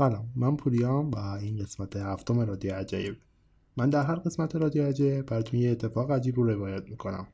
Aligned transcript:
سلام. 0.00 0.28
من 0.36 0.56
پوریام 0.56 1.10
و 1.10 1.18
این 1.18 1.56
قسمت 1.56 1.96
هفتم 1.96 2.40
رادیو 2.40 2.74
عجایب. 2.74 3.16
من 3.76 3.90
در 3.90 4.02
هر 4.02 4.14
قسمت 4.14 4.56
رادیو 4.56 4.86
عجایب 4.86 5.26
براتون 5.26 5.60
یه 5.60 5.70
اتفاق 5.70 6.10
عجیب 6.10 6.36
رو 6.36 6.44
روایت 6.44 6.82
می‌کنم. 6.90 7.26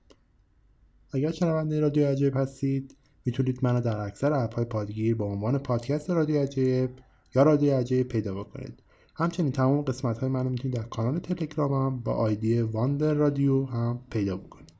اگر 1.12 1.30
شنونده 1.30 1.80
رادیو 1.80 2.06
عجایب 2.06 2.36
هستید 2.36 2.96
می‌تونید 3.24 3.58
منو 3.62 3.80
در 3.80 4.00
اکثر 4.00 4.32
اپهای 4.32 4.64
پادگیر 4.64 5.14
با 5.16 5.24
عنوان 5.24 5.58
پادکست 5.58 6.10
رادیو 6.10 6.42
عجایب 6.42 6.90
یا 7.34 7.42
رادیو 7.42 7.74
عجایب 7.74 8.08
پیدا 8.08 8.34
بکنید. 8.34 8.82
همچنین 9.14 9.52
تمام 9.52 9.80
قسمت 9.80 10.18
های 10.18 10.28
منو 10.28 10.50
می‌تونید 10.50 10.76
در 10.76 10.82
کانال 10.82 11.18
تلگرامم 11.18 12.00
با 12.00 12.12
آیدی 12.12 12.60
واندر 12.60 13.14
رادیو 13.14 13.64
هم 13.64 14.00
پیدا 14.10 14.36
بکنید. 14.36 14.72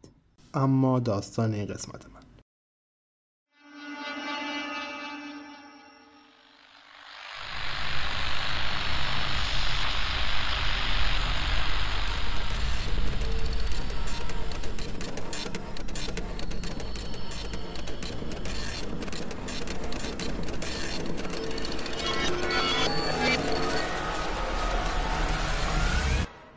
اما 0.55 1.01
داستان 1.01 1.55
این 1.55 1.67
قسمت 1.67 2.07
من 2.07 2.16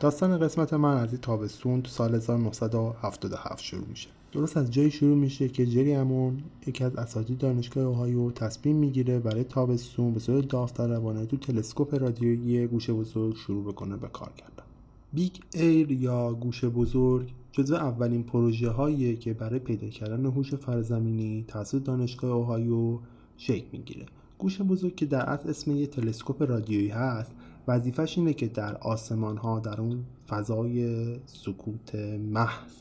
داستان 0.00 0.38
قسمت 0.38 0.74
من 0.74 0.96
از 0.96 1.12
این 1.12 1.20
تابستون 1.20 1.82
تو 1.82 1.90
سال 1.90 2.14
1977 2.14 3.64
شروع 3.64 3.86
میشه. 3.88 4.08
درست 4.32 4.56
از 4.56 4.70
جایی 4.70 4.90
شروع 4.90 5.16
میشه 5.16 5.48
که 5.48 5.66
جری 5.66 5.92
امون 5.92 6.42
یکی 6.66 6.84
از 6.84 6.96
اساتید 6.96 7.38
دانشگاه 7.38 7.84
اوهایو 7.84 8.30
تصمیم 8.30 8.76
می‌گیره 8.76 9.18
برای 9.18 9.44
تابستون 9.44 10.14
به 10.14 10.20
صورت 10.20 10.48
داوطلبانه 10.48 11.26
تو 11.26 11.36
تلسکوپ 11.36 11.94
رادیویی 11.94 12.66
گوش 12.66 12.92
بزرگ 12.92 13.36
شروع 13.36 13.64
بکنه 13.64 13.96
به 13.96 14.08
کار 14.08 14.32
کردن. 14.36 14.64
Big 15.12 15.32
Ear 15.54 15.92
یا 15.92 16.34
گوش 16.34 16.68
بزرگ 16.68 17.28
جزو 17.52 17.74
اولین 17.74 18.22
پروژه 18.22 18.68
هاییه 18.68 19.16
که 19.16 19.34
برای 19.34 19.58
پیدا 19.58 19.88
کردن 19.88 20.26
هوش 20.26 20.54
فرازمینی 20.54 21.44
توسط 21.48 21.84
دانشگاه 21.84 22.30
اوهایو 22.30 22.98
شکل 23.36 23.66
می‌گیره. 23.72 24.06
گوش 24.38 24.64
بزرگ 24.64 24.94
که 24.94 25.06
در 25.06 25.30
اصل 25.30 25.50
اسم 25.50 25.76
یه 25.76 25.86
تلسکوپ 25.86 26.42
رادیویی 26.42 26.88
هست 26.88 27.32
وظیفش 27.70 28.18
اینه 28.18 28.32
که 28.32 28.46
در 28.46 28.76
آسمان 28.76 29.36
ها 29.36 29.60
در 29.60 29.80
اون 29.80 30.04
فضای 30.28 31.04
سکوت 31.26 31.94
محض 32.18 32.72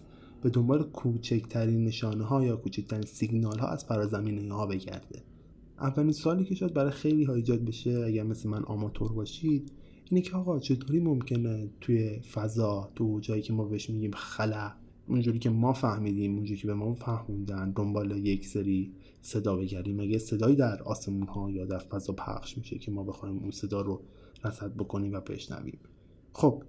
به 0.42 0.50
دنبال 0.50 0.84
کوچکترین 0.84 1.84
نشانه 1.84 2.24
ها 2.24 2.46
یا 2.46 2.56
کوچکترین 2.56 3.02
سیگنال 3.02 3.60
ها 3.60 3.68
از 3.68 3.86
فرازمینه 3.86 4.54
ها 4.54 4.66
بگرده. 4.66 5.22
اولین 5.80 6.12
سوالی 6.12 6.46
که 6.46 6.56
شاید 6.56 6.74
برای 6.74 6.92
خیلی 6.92 7.24
ها 7.24 7.34
ایجاد 7.34 7.66
بشه 7.66 8.04
اگر 8.08 8.24
مثل 8.24 8.50
من 8.50 8.64
آماتور 8.64 9.14
باشید 9.14 9.72
اینه 10.10 10.22
که 10.22 10.36
آقا 10.36 10.60
چطوری 10.60 11.00
ممکنه 11.00 11.70
توی 11.82 12.20
فضا 12.20 12.92
تو 12.96 13.20
جایی 13.20 13.42
که 13.42 13.54
ما 13.54 13.66
بهش 13.66 13.90
میگیم 13.90 14.12
خلا 14.12 14.72
اونجوری 15.08 15.40
که 15.40 15.50
ما 15.50 15.74
فهمیدیم 15.74 16.36
اونجوری 16.36 16.60
که 16.60 16.68
به 16.68 16.74
ما 16.74 16.94
فهموندن 16.94 17.72
دنبال 17.72 18.12
یک 18.12 18.48
سری 18.48 18.92
صدا 19.22 19.56
بگردیم. 19.56 20.02
مگه 20.02 20.18
صدایی 20.18 20.56
در 20.56 20.84
آسمون 20.84 21.28
ها 21.28 21.52
یا 21.52 21.66
در 21.66 21.80
فضا 21.80 22.14
پخش 22.14 22.58
میشه 22.58 22.78
که 22.78 22.92
ما 22.92 23.04
بخوایم 23.04 23.38
اون 23.38 23.52
صدا 23.52 23.82
رو 23.82 24.02
رصد 24.44 24.74
بکنیم 24.74 25.14
و 25.14 25.20
بشنویم 25.20 25.80
خب 26.34 26.64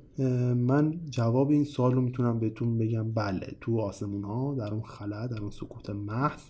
من 0.56 1.00
جواب 1.10 1.50
این 1.50 1.64
سوال 1.64 1.92
رو 1.92 2.00
می‌تونم 2.00 2.38
بهتون 2.38 2.78
بگم. 2.78 3.12
بله 3.12 3.56
تو 3.60 3.80
آسمون 3.80 4.24
ها 4.24 4.54
در 4.54 4.72
اون 4.72 4.82
خلا 4.82 5.26
در 5.26 5.40
اون 5.40 5.50
سکوت 5.50 5.90
محض 5.90 6.40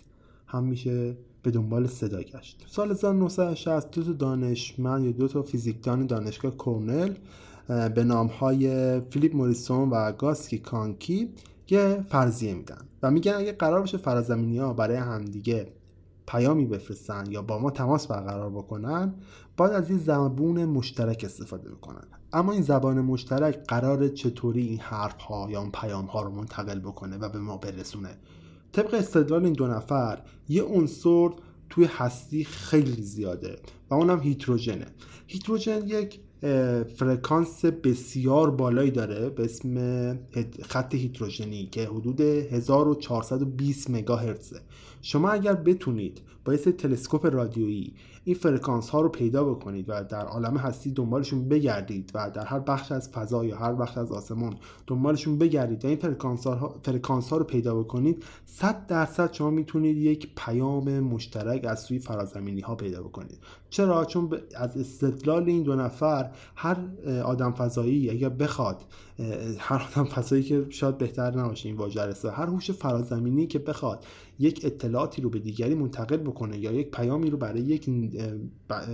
هم 0.47 0.63
میشه 0.63 1.17
به 1.43 1.51
دنبال 1.51 1.87
صدا 1.87 2.21
گشت. 2.21 2.65
سال 2.67 2.91
1960 2.91 3.91
دو 3.91 4.03
تا 4.03 4.11
دانشمند 4.11 5.05
یا 5.05 5.11
دو 5.11 5.27
تا 5.27 5.41
فیزیکدان 5.41 6.05
دانشگاه 6.05 6.57
کورنل 6.57 7.13
به 7.67 8.03
نام 8.03 8.27
های 8.27 8.99
فیلیپ 9.01 9.35
موریسون 9.35 9.89
و 9.89 10.11
گاسکی 10.11 10.57
کانکی 10.57 11.29
یه 11.69 12.05
فرضیه 12.09 12.53
میدن 12.53 12.81
و 13.03 13.11
میگن 13.11 13.33
اگه 13.33 13.51
قرار 13.51 13.79
باشه 13.79 13.97
فرازمینی 13.97 14.57
ها 14.57 14.73
برای 14.73 14.97
همدیگه 14.97 15.67
پیامی 16.27 16.65
بفرستن 16.65 17.23
یا 17.29 17.41
با 17.41 17.59
ما 17.59 17.71
تماس 17.71 18.07
برقرار 18.07 18.49
بکنن 18.49 19.13
باید 19.57 19.73
از 19.73 19.89
این 19.89 19.99
زبون 19.99 20.65
مشترک 20.65 21.21
استفاده 21.25 21.69
بکنن. 21.69 22.07
اما 22.33 22.51
این 22.51 22.61
زبان 22.61 23.01
مشترک 23.01 23.63
قرار 23.67 24.07
چطوری 24.07 24.67
این 24.67 24.79
حرف 24.79 25.21
ها 25.21 25.47
یا 25.51 25.61
اون 25.61 25.71
پیام 25.71 26.05
ها 26.05 26.21
رو 26.21 26.31
منتقل 26.31 26.79
بکنه 26.79 27.17
و 27.17 27.29
به 27.29 27.39
ما 27.39 27.57
برسونه؟ 27.57 28.17
طبق 28.71 28.93
استدلال 28.93 29.43
این 29.43 29.53
دو 29.53 29.67
نفر 29.67 30.21
یه 30.49 30.63
عنصر 30.63 31.29
توی 31.69 31.85
هستی 31.85 32.43
خیلی 32.43 33.01
زیاده 33.01 33.59
و 33.89 33.93
اونم 33.93 34.19
هیدروژنه. 34.19 34.85
هیدروژن 35.27 35.87
یک 35.87 36.19
فرکانس 36.95 37.65
بسیار 37.65 38.51
بالایی 38.51 38.91
داره 38.91 39.29
به 39.29 39.43
اسم 39.43 40.19
خط 40.63 40.95
هیدروژنی 40.95 41.65
که 41.65 41.85
حدود 41.87 42.21
1420 42.21 43.89
مگاهرتزه. 43.89 44.61
شما 45.01 45.29
اگر 45.29 45.53
بتونید 45.53 46.21
با 46.45 46.57
تلسکوپ 46.57 47.25
رادیویی 47.25 47.93
این 48.23 48.35
فرکانس 48.35 48.89
ها 48.89 49.01
رو 49.01 49.09
پیدا 49.09 49.43
بکنید 49.43 49.85
و 49.87 50.03
در 50.03 50.25
عالم 50.25 50.57
هستی 50.57 50.91
دنبالشون 50.91 51.49
بگردید 51.49 52.11
و 52.13 52.31
در 52.31 52.45
هر 52.45 52.59
بخش 52.59 52.91
از 52.91 53.09
فضا 53.09 53.45
یا 53.45 53.57
هر 53.57 53.73
بخش 53.73 53.97
از 53.97 54.11
آسمان 54.11 54.55
دنبالشون 54.87 55.37
بگردید 55.37 55.85
و 55.85 55.87
این 55.87 55.97
فرکانس 55.97 56.47
ها, 56.47 56.75
فرکانس 56.83 57.29
ها 57.29 57.37
رو 57.37 57.43
پیدا 57.43 57.75
بکنید 57.75 58.23
100 58.45 58.87
درصد 58.87 59.33
شما 59.33 59.49
می‌تونید 59.49 59.97
یک 59.97 60.29
پیام 60.35 60.99
مشترک 60.99 61.65
از 61.65 61.79
سوی 61.79 61.99
فرازمینی 61.99 62.61
ها 62.61 62.75
پیدا 62.75 63.03
بکنید. 63.03 63.37
چرا؟ 63.69 64.05
چون 64.05 64.37
از 64.55 64.77
استدلال 64.77 65.43
این 65.43 65.63
دو 65.63 65.75
نفر 65.75 66.31
هر 66.55 66.77
آدم 67.23 67.51
فضایی 67.51 68.09
اگر 68.09 68.29
بخواد 68.29 68.85
هر 69.57 69.89
آدم 69.91 70.03
فضایی 70.03 70.43
که 70.43 70.65
شاید 70.69 70.97
بهتر 70.97 71.37
نباشه 71.37 71.69
این 71.69 71.77
واژه 71.77 72.01
هر 72.31 72.45
هوش 72.45 72.71
فرازمینی 72.71 73.47
که 73.47 73.59
بخواد 73.59 74.05
یک 74.39 74.61
اطلاعاتی 74.63 75.21
رو 75.21 75.29
به 75.29 75.39
دیگری 75.39 75.75
منتقل 75.75 76.17
بکنه 76.17 76.57
یا 76.57 76.71
یک 76.71 76.91
پیامی 76.91 77.29
رو 77.29 77.37
برای 77.37 77.61
یک 77.61 77.85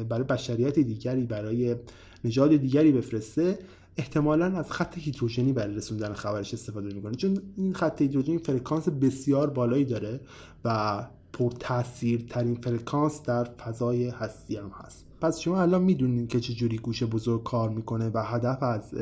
برای 0.09 0.23
بشریت 0.23 0.79
دیگری 0.79 1.23
برای 1.23 1.75
نژاد 2.23 2.55
دیگری 2.55 2.91
بفرسته 2.91 3.59
احتمالا 3.97 4.45
از 4.45 4.71
خط 4.71 4.97
هیدروژنی 4.97 5.53
برای 5.53 5.75
رسوندن 5.75 6.13
خبرش 6.13 6.53
استفاده 6.53 6.95
می‌کنه. 6.95 7.15
چون 7.15 7.37
این 7.57 7.73
خط 7.73 8.01
هیدروژنی 8.01 8.37
فرکانس 8.37 8.89
بسیار 8.89 9.49
بالایی 9.49 9.85
داره 9.85 10.19
و 10.65 11.07
پر 11.33 11.51
تاثیر 11.59 12.25
ترین 12.29 12.55
فرکانس 12.55 13.23
در 13.23 13.43
فضای 13.43 14.09
هستی 14.09 14.55
هم 14.55 14.71
هست. 14.73 15.05
پس 15.21 15.39
شما 15.39 15.61
الان 15.61 15.83
می‌دونین 15.83 16.27
که 16.27 16.39
چجوری 16.39 16.77
گوشه 16.77 17.05
بزرگ 17.05 17.43
کار 17.43 17.69
می‌کنه 17.69 18.11
و 18.13 18.23
هدف 18.23 18.63
از 18.63 18.93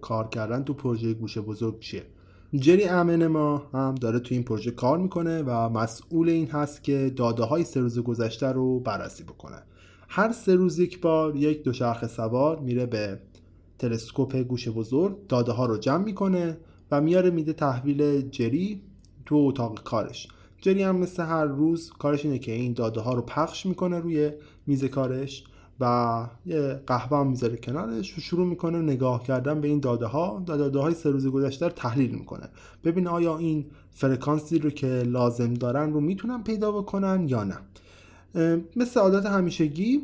کار 0.00 0.28
کردن 0.28 0.64
تو 0.64 0.74
پروژه 0.74 1.14
گوشه 1.14 1.40
بزرگ 1.40 1.80
چیه. 1.80 2.02
جری 2.54 2.84
امن 2.84 3.26
ما 3.26 3.58
هم 3.74 3.94
داره 3.94 4.18
تو 4.18 4.34
این 4.34 4.44
پروژه 4.44 4.70
کار 4.70 4.98
می‌کنه 4.98 5.42
و 5.42 5.68
مسئول 5.68 6.28
این 6.28 6.46
هست 6.46 6.84
که 6.84 7.12
داده 7.16 7.42
های 7.42 7.64
سه 7.64 7.80
روز 7.80 7.98
گذشته 7.98 8.46
رو 8.46 8.80
بررسی 8.80 9.24
بکنه. 9.24 9.62
هر 10.08 10.32
سه 10.32 10.54
روز 10.54 10.78
یک 10.78 11.00
بار 11.00 11.36
یک 11.36 11.62
دوچرخه 11.62 12.06
سوار 12.06 12.58
میره 12.58 12.86
به 12.86 13.20
تلسکوپ 13.78 14.36
گوش 14.36 14.68
بزرگ 14.68 15.26
داده 15.26 15.52
ها 15.52 15.66
رو 15.66 15.78
جمع 15.78 16.04
می‌کنه 16.04 16.58
و 16.90 17.00
میاره 17.00 17.30
میده 17.30 17.52
تحویل 17.52 18.28
جری 18.28 18.82
تو 19.26 19.36
اتاق 19.36 19.82
کارش. 19.82 20.28
جری 20.60 20.82
هم 20.82 20.96
مثل 20.96 21.22
هر 21.22 21.44
روز 21.44 21.92
کارش 21.98 22.24
اینه 22.24 22.38
که 22.38 22.52
این 22.52 22.72
داده 22.72 23.00
ها 23.00 23.14
رو 23.14 23.22
پخش 23.22 23.66
می‌کنه 23.66 23.98
روی 23.98 24.30
میز 24.66 24.84
کارش. 24.84 25.44
و 25.80 26.26
یه 26.46 26.80
قهوه 26.86 27.18
هم 27.18 27.26
می‌ذاره 27.26 27.56
کنارش. 27.56 28.18
و 28.18 28.20
شروع 28.20 28.46
می‌کنه 28.46 28.78
نگاه 28.78 29.22
کردن 29.22 29.60
به 29.60 29.68
این 29.68 29.80
داده 29.80 30.06
ها 30.06 30.42
داده 30.46 30.78
های 30.78 30.94
سه 30.94 31.10
روز 31.10 31.26
گذشته 31.26 31.66
رو 31.66 31.72
تحلیل 31.72 32.10
می‌کنه. 32.10 32.48
ببین 32.84 33.06
آیا 33.06 33.38
این 33.38 33.66
فرکانسی 33.90 34.58
رو 34.58 34.70
که 34.70 34.86
لازم 34.86 35.54
دارن 35.54 35.92
رو 35.92 36.00
می‌تونن 36.00 36.42
پیدا 36.42 36.72
بکنن 36.72 37.28
یا 37.28 37.44
نه. 37.44 37.58
مثل 38.76 39.00
عادت 39.00 39.26
همیشگی 39.26 40.00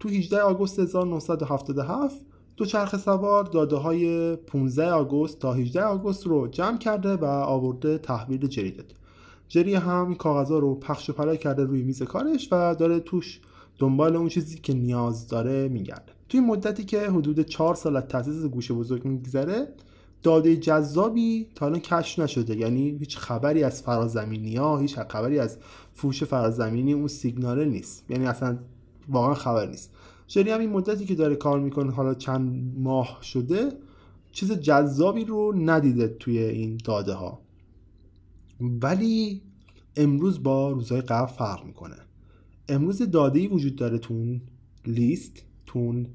تو 0.00 0.08
18 0.08 0.40
آگوست 0.40 0.78
1977 0.78 2.24
دو 2.56 2.64
چرخ 2.64 2.96
سوار 2.96 3.44
داده 3.44 3.76
های 3.76 4.36
15 4.36 4.92
آگوست 4.92 5.38
تا 5.38 5.52
18 5.52 5.82
آگوست 5.82 6.26
رو 6.26 6.48
جمع 6.48 6.78
کرده 6.78 7.16
و 7.16 7.24
آورده 7.24 7.98
تحویل 7.98 8.46
جری 8.46 8.70
داده 8.70 8.94
جری 9.48 9.74
هم 9.74 10.14
کاغذها 10.14 10.58
رو 10.58 10.74
پخش 10.74 11.10
و 11.10 11.12
پلای 11.12 11.38
کرده 11.38 11.64
روی 11.64 11.82
میز 11.82 12.02
کارش 12.02 12.48
و 12.52 12.74
داره 12.74 13.00
توش 13.00 13.40
دنبال 13.82 14.16
اون 14.16 14.28
چیزی 14.28 14.58
که 14.58 14.74
نیاز 14.74 15.28
داره 15.28 15.68
میگرده. 15.68 16.12
توی 16.28 16.40
مدتی 16.40 16.84
که 16.84 17.10
حدود 17.10 17.40
چهار 17.40 17.74
سال 17.74 17.96
از 17.96 18.04
تاسیس 18.04 18.44
گوشه 18.44 18.74
بزرگ 18.74 19.04
میگذره 19.04 19.68
داده 20.22 20.56
جذابی 20.56 21.46
تا 21.54 21.66
الان 21.66 21.80
کشف 21.80 22.18
نشده. 22.18 22.56
یعنی 22.56 22.90
هیچ 22.90 23.18
خبری 23.18 23.64
از 23.64 23.82
فرازمینی 23.82 24.56
ها 24.56 24.78
هیچ 24.78 24.98
خبری 24.98 25.38
از 25.38 25.58
فوش 25.94 26.24
فرازمینی 26.24 26.92
اون 26.92 27.08
سیگناله 27.08 27.64
نیست. 27.64 28.10
یعنی 28.10 28.26
اصلا 28.26 28.58
واقعا 29.08 29.34
خبر 29.34 29.66
نیست. 29.66 29.90
شری 30.26 30.50
هم 30.50 30.60
این 30.60 30.70
مدتی 30.70 31.04
که 31.04 31.14
داره 31.14 31.36
کار 31.36 31.60
می‌کنه 31.60 31.92
حالا 31.92 32.14
چند 32.14 32.74
ماه 32.78 33.18
شده 33.22 33.72
چیز 34.32 34.52
جذابی 34.52 35.24
رو 35.24 35.52
ندیده 35.56 36.08
توی 36.08 36.38
این 36.38 36.78
داده 36.84 37.12
ها 37.12 37.40
ولی 38.60 39.42
امروز 39.96 40.42
با 40.42 40.70
روزهای 40.70 41.00
قبل 41.00 41.26
فرق 41.26 41.64
می‌کنه. 41.64 41.96
امروز 42.72 43.02
داده 43.02 43.40
ای 43.40 43.46
وجود 43.46 43.76
داره 43.76 43.98
تون 43.98 44.40
لیست 44.86 45.42
تون 45.66 46.06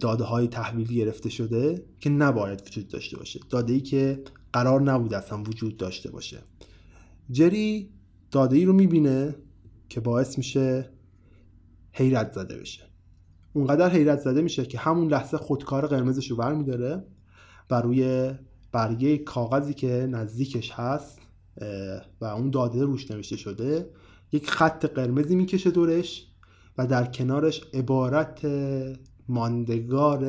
داده 0.00 0.24
های 0.24 0.48
تحویلی 0.48 0.94
گرفته 0.94 1.28
شده 1.28 1.84
که 2.00 2.10
نباید 2.10 2.62
وجود 2.66 2.88
داشته 2.88 3.16
باشه. 3.16 3.40
داده 3.50 3.72
ای 3.72 3.80
که 3.80 4.22
قرار 4.52 4.82
نبود 4.82 5.14
اصلا 5.14 5.42
وجود 5.42 5.76
داشته 5.76 6.10
باشه. 6.10 6.38
جری 7.30 7.90
داده 8.30 8.56
ای 8.56 8.64
رو 8.64 8.72
می‌بینه 8.72 9.34
که 9.88 10.00
باعث 10.00 10.38
میشه 10.38 10.90
حیرت 11.92 12.32
زده 12.32 12.58
بشه. 12.58 12.82
اونقدر 13.52 13.90
حیرت 13.90 14.20
زده 14.20 14.42
میشه 14.42 14.66
که 14.66 14.78
همون 14.78 15.08
لحظه 15.08 15.36
خودکار 15.36 15.86
قرمزش 15.86 16.30
رو 16.30 16.36
برمیداره 16.36 17.04
و 17.70 17.80
روی 17.80 18.32
برگه 18.72 19.18
کاغذی 19.18 19.74
که 19.74 20.08
نزدیکش 20.10 20.70
هست 20.70 21.20
و 22.20 22.24
اون 22.24 22.50
داده 22.50 22.82
روش 22.82 23.10
نوشته 23.10 23.36
شده 23.36 23.90
یک 24.32 24.50
خط 24.50 24.86
قرمزی 24.86 25.36
می‌کشه 25.36 25.70
دورش 25.70 26.26
و 26.78 26.86
در 26.86 27.04
کنارش 27.04 27.64
عبارت 27.74 28.46
ماندگار 29.28 30.26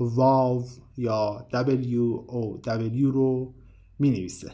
واو 0.00 0.64
یا 0.96 1.46
W 1.52 2.24
O 2.28 2.60
W 2.68 3.02
رو 3.02 3.54
می 3.98 4.10
نویسه 4.10 4.50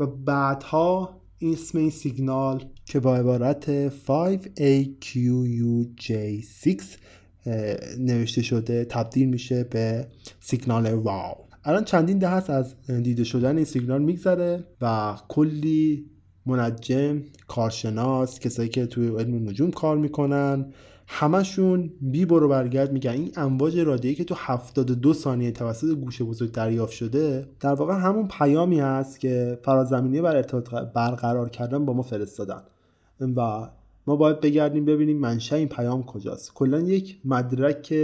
و 0.00 0.06
بعدها 0.06 1.20
اسم 1.40 1.78
این 1.78 1.90
سیگنال 1.90 2.64
که 2.84 3.00
با 3.00 3.16
عبارت 3.16 3.88
5AQUJ6 3.88 6.82
نوشته 7.98 8.42
شده 8.42 8.84
تبدیل 8.84 9.28
میشه 9.28 9.64
به 9.64 10.08
سیگنال 10.40 10.92
واو. 10.92 11.34
الان 11.64 11.84
چندین 11.84 12.18
ده 12.18 12.28
هست 12.28 12.50
از 12.50 12.74
دیده 12.86 13.24
شدن 13.24 13.56
این 13.56 13.64
سیگنال 13.64 14.02
میگذره 14.02 14.64
و 14.80 15.16
کلی 15.28 16.10
منجم 16.46 17.22
کارشناس 17.48 18.38
کسایی 18.38 18.68
که 18.68 18.86
توی 18.86 19.08
علم 19.08 19.48
نجوم 19.48 19.70
کار 19.70 19.96
می‌کنن. 19.96 20.72
همشون 21.06 21.92
بی 22.00 22.24
برو 22.24 22.48
برگرد 22.48 22.92
میگن. 22.92 23.10
این 23.10 23.32
امواج 23.36 23.78
رادیویی 23.78 24.14
که 24.14 24.24
تو 24.24 24.34
72 24.38 25.12
ثانیه 25.12 25.50
توسط 25.50 25.94
گوش 25.94 26.22
بزرگ 26.22 26.52
دریافت 26.52 26.92
شده 26.92 27.48
در 27.60 27.74
واقع 27.74 27.94
همون 27.94 28.28
پیامی 28.28 28.80
هست 28.80 29.20
که 29.20 29.58
فرازمینی 29.62 30.20
بر 30.20 30.36
ارتباط 30.36 30.70
برقرار 30.70 31.48
کردن 31.48 31.84
با 31.84 31.92
ما 31.92 32.02
فرستادن. 32.02 32.62
و 33.20 33.68
ما 34.06 34.16
باید 34.16 34.40
بگردیم 34.40 34.84
ببینیم 34.84 35.18
منشأ 35.18 35.56
این 35.56 35.68
پیام 35.68 36.02
کجاست. 36.02 36.54
کلا 36.54 36.80
یک 36.80 37.20
مدرک 37.24 37.94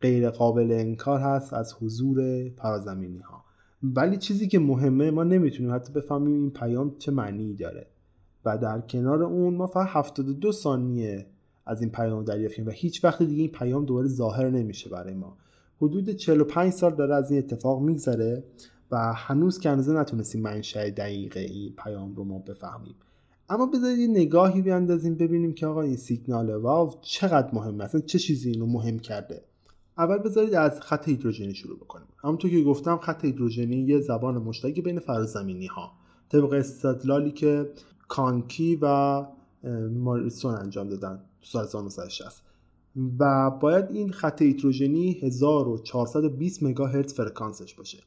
غیر 0.00 0.30
قابل 0.30 0.72
انکار 0.72 1.20
هست 1.20 1.52
از 1.52 1.74
حضور 1.80 2.48
فرازمینی 2.56 3.18
ها 3.18 3.37
ولی 3.82 4.16
چیزی 4.16 4.48
که 4.48 4.58
مهمه 4.58 5.10
ما 5.10 5.24
نمی‌تونیم 5.24 5.74
حتی 5.74 5.92
بفهمیم 5.92 6.34
این 6.34 6.50
پیام 6.50 6.94
چه 6.98 7.12
معنی 7.12 7.54
داره. 7.54 7.86
و 8.44 8.58
در 8.58 8.80
کنار 8.80 9.22
اون 9.22 9.54
ما 9.54 9.66
فقط 9.66 9.86
72 9.90 10.52
ثانیه 10.52 11.26
از 11.66 11.80
این 11.80 11.90
پیام 11.90 12.24
دریافتیم 12.24 12.66
و 12.66 12.70
هیچ 12.70 13.04
وقت 13.04 13.22
دیگه 13.22 13.42
این 13.42 13.50
پیام 13.50 13.84
دوباره 13.84 14.08
ظاهر 14.08 14.50
نمیشه 14.50 14.90
برای 14.90 15.14
ما. 15.14 15.36
حدود 15.82 16.10
45 16.10 16.72
سال 16.72 16.94
داره 16.94 17.14
از 17.14 17.30
این 17.30 17.38
اتفاق 17.38 17.82
میگذره 17.82 18.44
و 18.90 19.12
هنوز 19.12 19.58
که 19.58 19.70
هنوز 19.70 19.88
نتونستیم 19.88 20.42
منشأ 20.42 20.90
دقیق 20.90 21.36
این 21.36 21.74
پیام 21.84 22.14
رو 22.14 22.24
ما 22.24 22.38
بفهمیم. 22.38 22.94
اما 23.48 23.66
بذارید 23.66 24.10
نگاهی 24.10 24.62
بیاندازیم 24.62 25.14
ببینیم 25.14 25.52
که 25.52 25.66
آقا 25.66 25.82
این 25.82 25.96
سیگنال 25.96 26.50
واو 26.50 26.94
چقدر 27.02 27.50
مهمه 27.52 27.84
اصلا 27.84 28.00
چه 28.00 28.18
چیزی 28.18 28.50
اینو 28.50 28.66
مهم 28.66 28.98
کرده. 28.98 29.42
اول 29.98 30.18
بذارید 30.18 30.54
از 30.54 30.80
خط 30.80 31.08
هیدروژنی 31.08 31.54
شروع 31.54 31.76
بکنیم. 31.76 32.06
همونطور 32.24 32.50
که 32.50 32.62
گفتم 32.62 32.96
خط 32.96 33.24
هیدروژنی 33.24 33.76
یه 33.76 34.00
زبان 34.00 34.38
مشترک 34.38 34.80
بین 34.80 34.98
فرازمینی 34.98 35.66
ها 35.66 35.92
طبق 36.28 36.52
استدلالی 36.52 37.30
که 37.30 37.70
کانکی 38.08 38.78
و 38.82 39.24
ماریسون 39.92 40.54
انجام 40.54 40.88
دادن 40.88 41.20
سال 41.42 41.64
1960 41.64 42.42
و 43.18 43.50
باید 43.50 43.90
این 43.90 44.12
خط 44.12 44.42
هیدروژنی 44.42 45.12
1420 45.22 46.62
مگاهرتز 46.62 47.14
فرکانسش 47.14 47.74
باشه. 47.74 47.98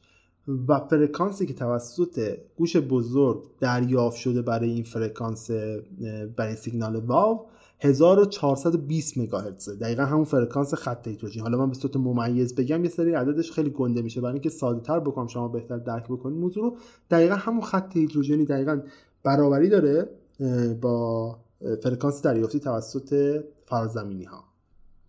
و 0.68 0.80
فرکانسی 0.90 1.46
که 1.46 1.54
توسط 1.54 2.36
گوش 2.56 2.76
بزرگ 2.76 3.44
دریافت 3.60 4.16
شده 4.16 4.42
برای 4.42 4.70
این 4.70 4.82
فرکانس 4.82 5.50
برای 6.36 6.56
سیگنال 6.56 6.96
Wow 6.96 7.46
1420 7.82 9.18
مگاهرتز. 9.18 9.68
دقیقا 9.68 10.02
همون 10.02 10.24
فرکانس 10.24 10.74
خط 10.74 11.08
هیدروژن 11.08 11.40
حالا 11.40 11.58
من 11.58 11.68
به 11.68 11.74
صورت 11.74 11.96
ممیز 11.96 12.54
بگم 12.54 12.84
یه 12.84 12.90
سری 12.90 13.12
عددش 13.12 13.52
خیلی 13.52 13.70
گنده 13.70 14.02
میشه. 14.02 14.20
برای 14.20 14.32
اینکه 14.32 14.50
ساده 14.50 14.80
تر 14.80 15.00
بکنم 15.00 15.26
شما 15.26 15.48
بهتر 15.48 15.78
درک 15.78 16.04
بکنید. 16.04 16.38
موضوع 16.38 16.62
رو 16.62 16.76
دقیقا 17.10 17.34
همون 17.34 17.60
خط 17.60 17.96
هیدروژنی 17.96 18.44
دقیقا 18.44 18.80
برابری 19.22 19.68
داره 19.68 20.08
با 20.80 21.36
فرکانس 21.82 22.22
دریافتی 22.22 22.60
توسط 22.60 23.40
فرازمینی 23.66 24.24
ها 24.24 24.44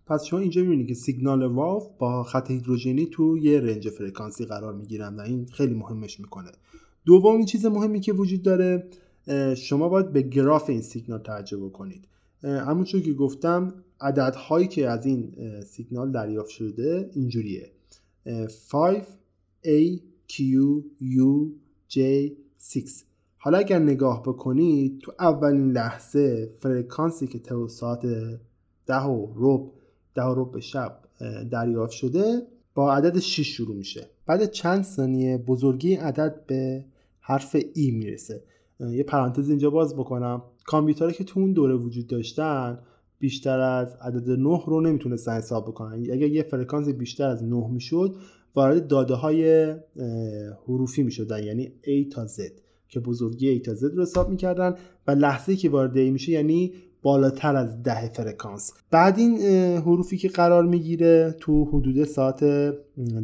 پس 0.06 0.24
شما 0.24 0.39
اینجا 0.39 0.62
می‌بینید 0.62 0.88
که 0.88 0.94
سیگنال 0.94 1.44
Wow 1.44 1.84
با 2.00 2.24
خط 2.24 2.51
هیدروژنی 2.51 3.06
تو 3.06 3.38
یه 3.38 3.60
range 3.60 3.90
فرکانسی 3.89 4.46
قرار 4.46 4.74
می‌گیرن 4.74 5.15
و 5.15 5.22
این 5.22 5.46
خیلی 5.46 5.74
مهمش 5.74 6.20
می‌کنه. 6.20 6.51
دومین 7.06 7.46
چیز 7.46 7.65
مهمی 7.65 8.00
که 8.00 8.13
وجود 8.13 8.42
داره 8.42 8.88
شما 9.58 9.89
باید 9.89 10.13
به 10.13 10.22
گراف 10.22 10.70
این 10.70 10.82
سیگنال 10.82 11.20
توجه 11.20 11.58
بکنید. 11.58 12.08
همونطور 12.44 13.02
که 13.02 13.14
گفتم 13.14 13.74
عددهایی 14.02 14.68
که 14.68 14.90
از 14.90 15.06
این 15.06 15.34
سیگنال 15.62 16.12
دریافت 16.12 16.50
شده 16.50 17.10
اینجوریه. 17.14 17.72
5 18.72 19.04
A 19.66 20.00
Q 20.30 20.42
U 21.02 21.48
J 21.90 21.98
6 22.60 23.04
حالا 23.38 23.58
اگر 23.58 23.80
نگاه 23.80 24.24
بکنید 24.24 25.00
تو 25.00 25.12
اولین 25.20 25.72
لحظه 25.72 26.54
فرکانسی 26.60 27.28
که 27.28 27.40
تو 27.40 27.68
ساعت 27.68 28.06
ده 28.86 29.02
و 29.02 29.28
رب 29.36 29.72
ده 30.16 30.24
و 30.24 30.34
رب 30.36 30.60
شب 30.60 31.00
دریافت 31.52 31.92
شده 31.92 32.42
با 32.74 32.94
عدد 32.94 33.20
6 33.20 33.48
شروع 33.48 33.76
میشه. 33.76 34.10
بعد 34.26 34.52
چند 34.52 34.84
ثانیه 34.84 35.38
بزرگی 35.38 35.96
عدد 35.96 36.46
به 36.48 36.86
حرف 37.20 37.56
ای 37.74 37.92
می‌رسه. 37.92 38.44
یه 38.80 39.04
پرانتز 39.04 39.50
اینجا 39.50 39.70
باز 39.70 39.96
بکنم. 39.96 40.42
کامپیوترها 40.65 41.12
که 41.12 41.24
تو 41.24 41.39
اون 41.39 41.53
دوره 41.53 41.75
وجود 41.75 42.08
داشتن 42.08 42.79
بیشتر 43.20 43.60
از 43.60 43.96
عدد 44.01 44.29
9 44.29 44.62
رو 44.67 44.82
نمی‌تونستن 44.82 45.38
حساب 45.38 45.67
بکنن. 45.67 45.93
اگر 45.93 46.27
یه 46.27 46.43
فرکانس 46.43 46.89
بیشتر 46.89 47.27
از 47.27 47.43
9 47.43 47.67
می‌شد 47.67 48.15
وارد 48.55 48.88
داده 48.88 49.13
های 49.13 49.74
حروفی 50.67 51.03
می‌شدن. 51.03 51.43
یعنی 51.43 51.72
A 51.84 52.13
تا 52.13 52.27
Z 52.27 52.41
که 52.88 53.00
بزرگی 53.00 53.60
A 53.60 53.62
تا 53.62 53.75
Z 53.75 53.84
رو 53.84 54.01
حساب 54.01 54.29
می‌کردن 54.29 54.75
و 55.08 55.12
لحظه 55.12 55.55
که 55.55 55.70
وارد 55.70 55.96
A 55.96 56.12
میشه 56.12 56.32
یعنی 56.32 56.74
بالاتر 57.01 57.55
از 57.55 57.84
ده 57.84 58.10
فرکانس. 58.10 58.74
بعد 58.91 59.20
این 59.20 59.38
حروفی 59.77 60.17
که 60.17 60.27
قرار 60.27 60.65
می‌گیره 60.65 61.36
تو 61.39 61.65
حدود 61.65 62.03
ساعت 62.03 62.43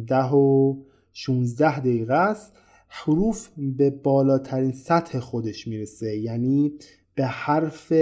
ده 0.06 0.30
و 0.30 0.76
16 1.12 1.80
دقیقه 1.80 2.14
است 2.14 2.52
حروف 2.88 3.48
به 3.58 3.90
بالاترین 3.90 4.72
سطح 4.72 5.18
خودش 5.18 5.68
می‌رسه. 5.68 6.18
یعنی 6.18 6.72
به 7.14 7.26
حرف 7.26 7.92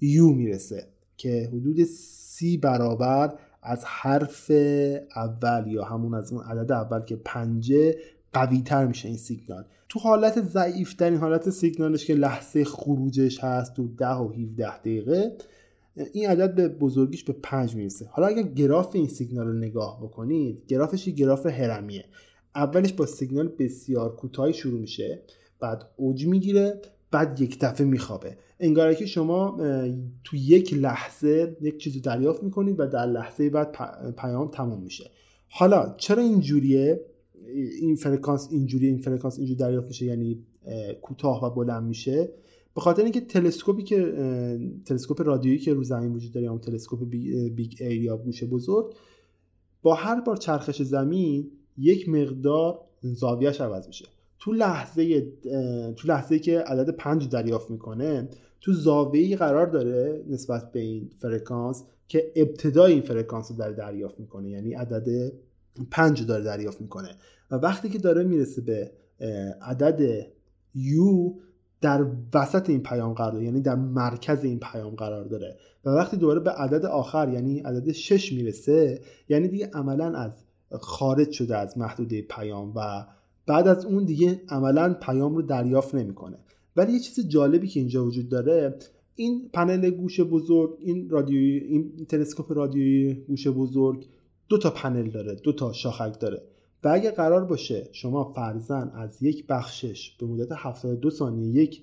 یو 0.00 0.30
می‌رسه 0.30 0.86
که 1.16 1.48
حدود 1.52 1.84
سی 1.84 2.56
برابر 2.56 3.38
از 3.62 3.84
حرف 3.84 4.50
اول 5.16 5.64
یا 5.66 5.84
همون 5.84 6.14
از 6.14 6.32
اون 6.32 6.44
عدد 6.44 6.72
اول 6.72 7.00
که 7.00 7.16
پنجه 7.16 7.96
قوی 8.32 8.62
تر 8.62 8.86
میشه 8.86 9.08
این 9.08 9.16
سیگنال. 9.16 9.64
تو 9.88 9.98
حالت 9.98 10.42
ضعیف 10.42 10.94
ترین 10.94 11.18
حالت 11.18 11.50
سیگنالش 11.50 12.04
که 12.04 12.14
لحظه 12.14 12.64
خروجش 12.64 13.44
هست 13.44 13.74
تو 13.74 13.88
ده 13.88 14.14
و 14.14 14.32
17 14.32 14.78
دقیقه 14.78 15.36
این 16.12 16.28
عدد 16.28 16.54
به 16.54 16.68
بزرگیش 16.68 17.24
به 17.24 17.32
پنج 17.32 17.74
می‌رسه. 17.74 18.06
حالا 18.10 18.28
اگر 18.28 18.42
گراف 18.42 18.94
این 18.94 19.08
سیگنال 19.08 19.46
رو 19.46 19.52
نگاه 19.52 20.00
بکنید 20.02 20.66
گرافش 20.68 21.06
یه 21.06 21.14
گراف 21.14 21.46
هرمیه. 21.46 22.04
اولش 22.54 22.92
با 22.92 23.06
سیگنال 23.06 23.48
بسیار 23.48 24.16
کوتاهی 24.16 24.52
شروع 24.52 24.80
میشه 24.80 25.22
بعد 25.60 25.84
اوج 25.96 26.26
می‌گیره 26.26 26.80
بعد 27.10 27.40
یک 27.40 27.58
دفعه 27.60 27.86
میخوابه. 27.86 28.36
انگاره 28.60 28.94
که 28.94 29.06
شما 29.06 29.58
تو 30.24 30.36
یک 30.36 30.74
لحظه 30.74 31.56
یک 31.60 31.78
چیزی 31.78 32.00
دریافت 32.00 32.42
می‌کنید 32.42 32.80
و 32.80 32.86
در 32.86 33.06
لحظه 33.06 33.50
بعد 33.50 33.76
پیام 34.18 34.50
تموم 34.50 34.82
میشه. 34.82 35.10
حالا 35.48 35.94
چرا 35.98 36.22
اینجوریه؟ 36.22 37.00
این 37.80 37.96
فرکانس 37.96 38.48
اینجوری 38.50 38.86
این 38.86 38.98
فرکانس 38.98 39.38
اینجوری 39.38 39.58
دریافت 39.58 39.88
میشه 39.88 40.06
یعنی 40.06 40.44
کوتاه 41.02 41.44
و 41.44 41.50
بلند 41.50 41.84
میشه؟ 41.84 42.32
به 42.74 42.80
خاطر 42.80 43.02
اینکه 43.02 43.20
تلسکوپی 43.20 43.82
که 43.82 44.14
تلسکوپ 44.84 45.22
رادیویی 45.22 45.58
که 45.58 45.74
رو 45.74 45.84
زمین 45.84 46.12
وجود 46.12 46.32
داره 46.32 46.46
یا 46.46 46.58
تلسکوپ 46.58 47.04
Big 47.54 47.72
Ear 47.80 47.96
یا 47.96 48.16
گوش 48.16 48.44
بزرگ 48.44 48.94
با 49.82 49.94
هر 49.94 50.20
بار 50.20 50.36
چرخش 50.36 50.82
زمین 50.82 51.50
یک 51.78 52.08
مقدار 52.08 52.80
زاویهش 53.02 53.60
عوض 53.60 53.86
میشه. 53.86 54.06
تو 54.38 54.52
لحظه 54.52 55.20
تو 55.96 56.08
لحظه 56.08 56.38
که 56.38 56.60
عدد 56.60 56.90
پنج 56.90 57.28
دریافت 57.28 57.70
می‌کنه 57.70 58.28
تو 58.60 58.72
زاویه‌ای 58.72 59.36
قرار 59.36 59.66
داره 59.66 60.24
نسبت 60.28 60.72
به 60.72 60.80
این 60.80 61.10
فرکانس 61.18 61.84
که 62.08 62.32
ابتدای 62.36 62.92
این 62.92 63.02
فرکانس 63.02 63.50
رو 63.50 63.56
داره 63.56 63.72
دریافت 63.72 64.20
می‌کنه 64.20 64.50
یعنی 64.50 64.74
عدد 64.74 65.32
پنج 65.90 66.26
داره 66.26 66.44
دریافت 66.44 66.80
می‌کنه. 66.80 67.08
و 67.50 67.54
وقتی 67.54 67.88
که 67.88 67.98
داره 67.98 68.24
می‌رسه 68.24 68.60
به 68.60 68.92
عدد 69.62 70.26
یو 70.74 71.34
در 71.80 72.06
وسط 72.34 72.70
این 72.70 72.82
پیام 72.82 73.12
قرار 73.12 73.32
داره 73.32 73.44
یعنی 73.44 73.60
در 73.60 73.74
مرکز 73.74 74.44
این 74.44 74.60
پیام 74.60 74.94
قرار 74.94 75.24
داره. 75.24 75.56
و 75.84 75.90
وقتی 75.90 76.16
دوباره 76.16 76.40
به 76.40 76.50
عدد 76.50 76.84
آخر 76.84 77.28
یعنی 77.28 77.60
عدد 77.60 77.92
6 77.92 78.32
می‌رسه 78.32 79.00
یعنی 79.28 79.48
دیگه 79.48 79.70
عملا 79.74 80.18
از 80.18 80.32
خارج 80.80 81.30
شده 81.30 81.56
از 81.56 81.78
محدوده 81.78 82.22
پیام 82.22 82.72
و 82.76 83.06
بعد 83.46 83.68
از 83.68 83.84
اون 83.86 84.04
دیگه 84.04 84.42
عملا 84.48 84.94
پیام 84.94 85.34
رو 85.34 85.42
دریافت 85.42 85.94
نمی‌کنه. 85.94 86.38
ولی 86.76 86.92
یه 86.92 87.00
چیز 87.00 87.28
جالبی 87.28 87.68
که 87.68 87.80
اینجا 87.80 88.04
وجود 88.04 88.28
داره 88.28 88.78
این 89.14 89.48
پنل 89.52 89.90
گوش 89.90 90.20
بزرگ 90.20 90.76
این 90.80 91.10
رادیویی 91.10 91.58
این 91.58 92.06
تلسکوپ 92.08 92.52
رادیویی 92.52 93.14
گوش 93.14 93.48
بزرگ 93.48 94.06
دو 94.48 94.58
تا 94.58 94.70
پنل 94.70 95.10
داره 95.10 95.34
دو 95.34 95.52
تا 95.52 95.72
شاخک 95.72 96.20
داره. 96.20 96.42
و 96.84 96.88
اگه 96.88 97.10
قرار 97.10 97.44
باشه 97.44 97.88
شما 97.92 98.32
فرضا 98.32 98.92
از 98.94 99.22
یک 99.22 99.46
بخشش 99.46 100.16
به 100.20 100.26
مدت 100.26 100.48
72 100.52 101.10
ثانیه 101.10 101.62
یک 101.62 101.82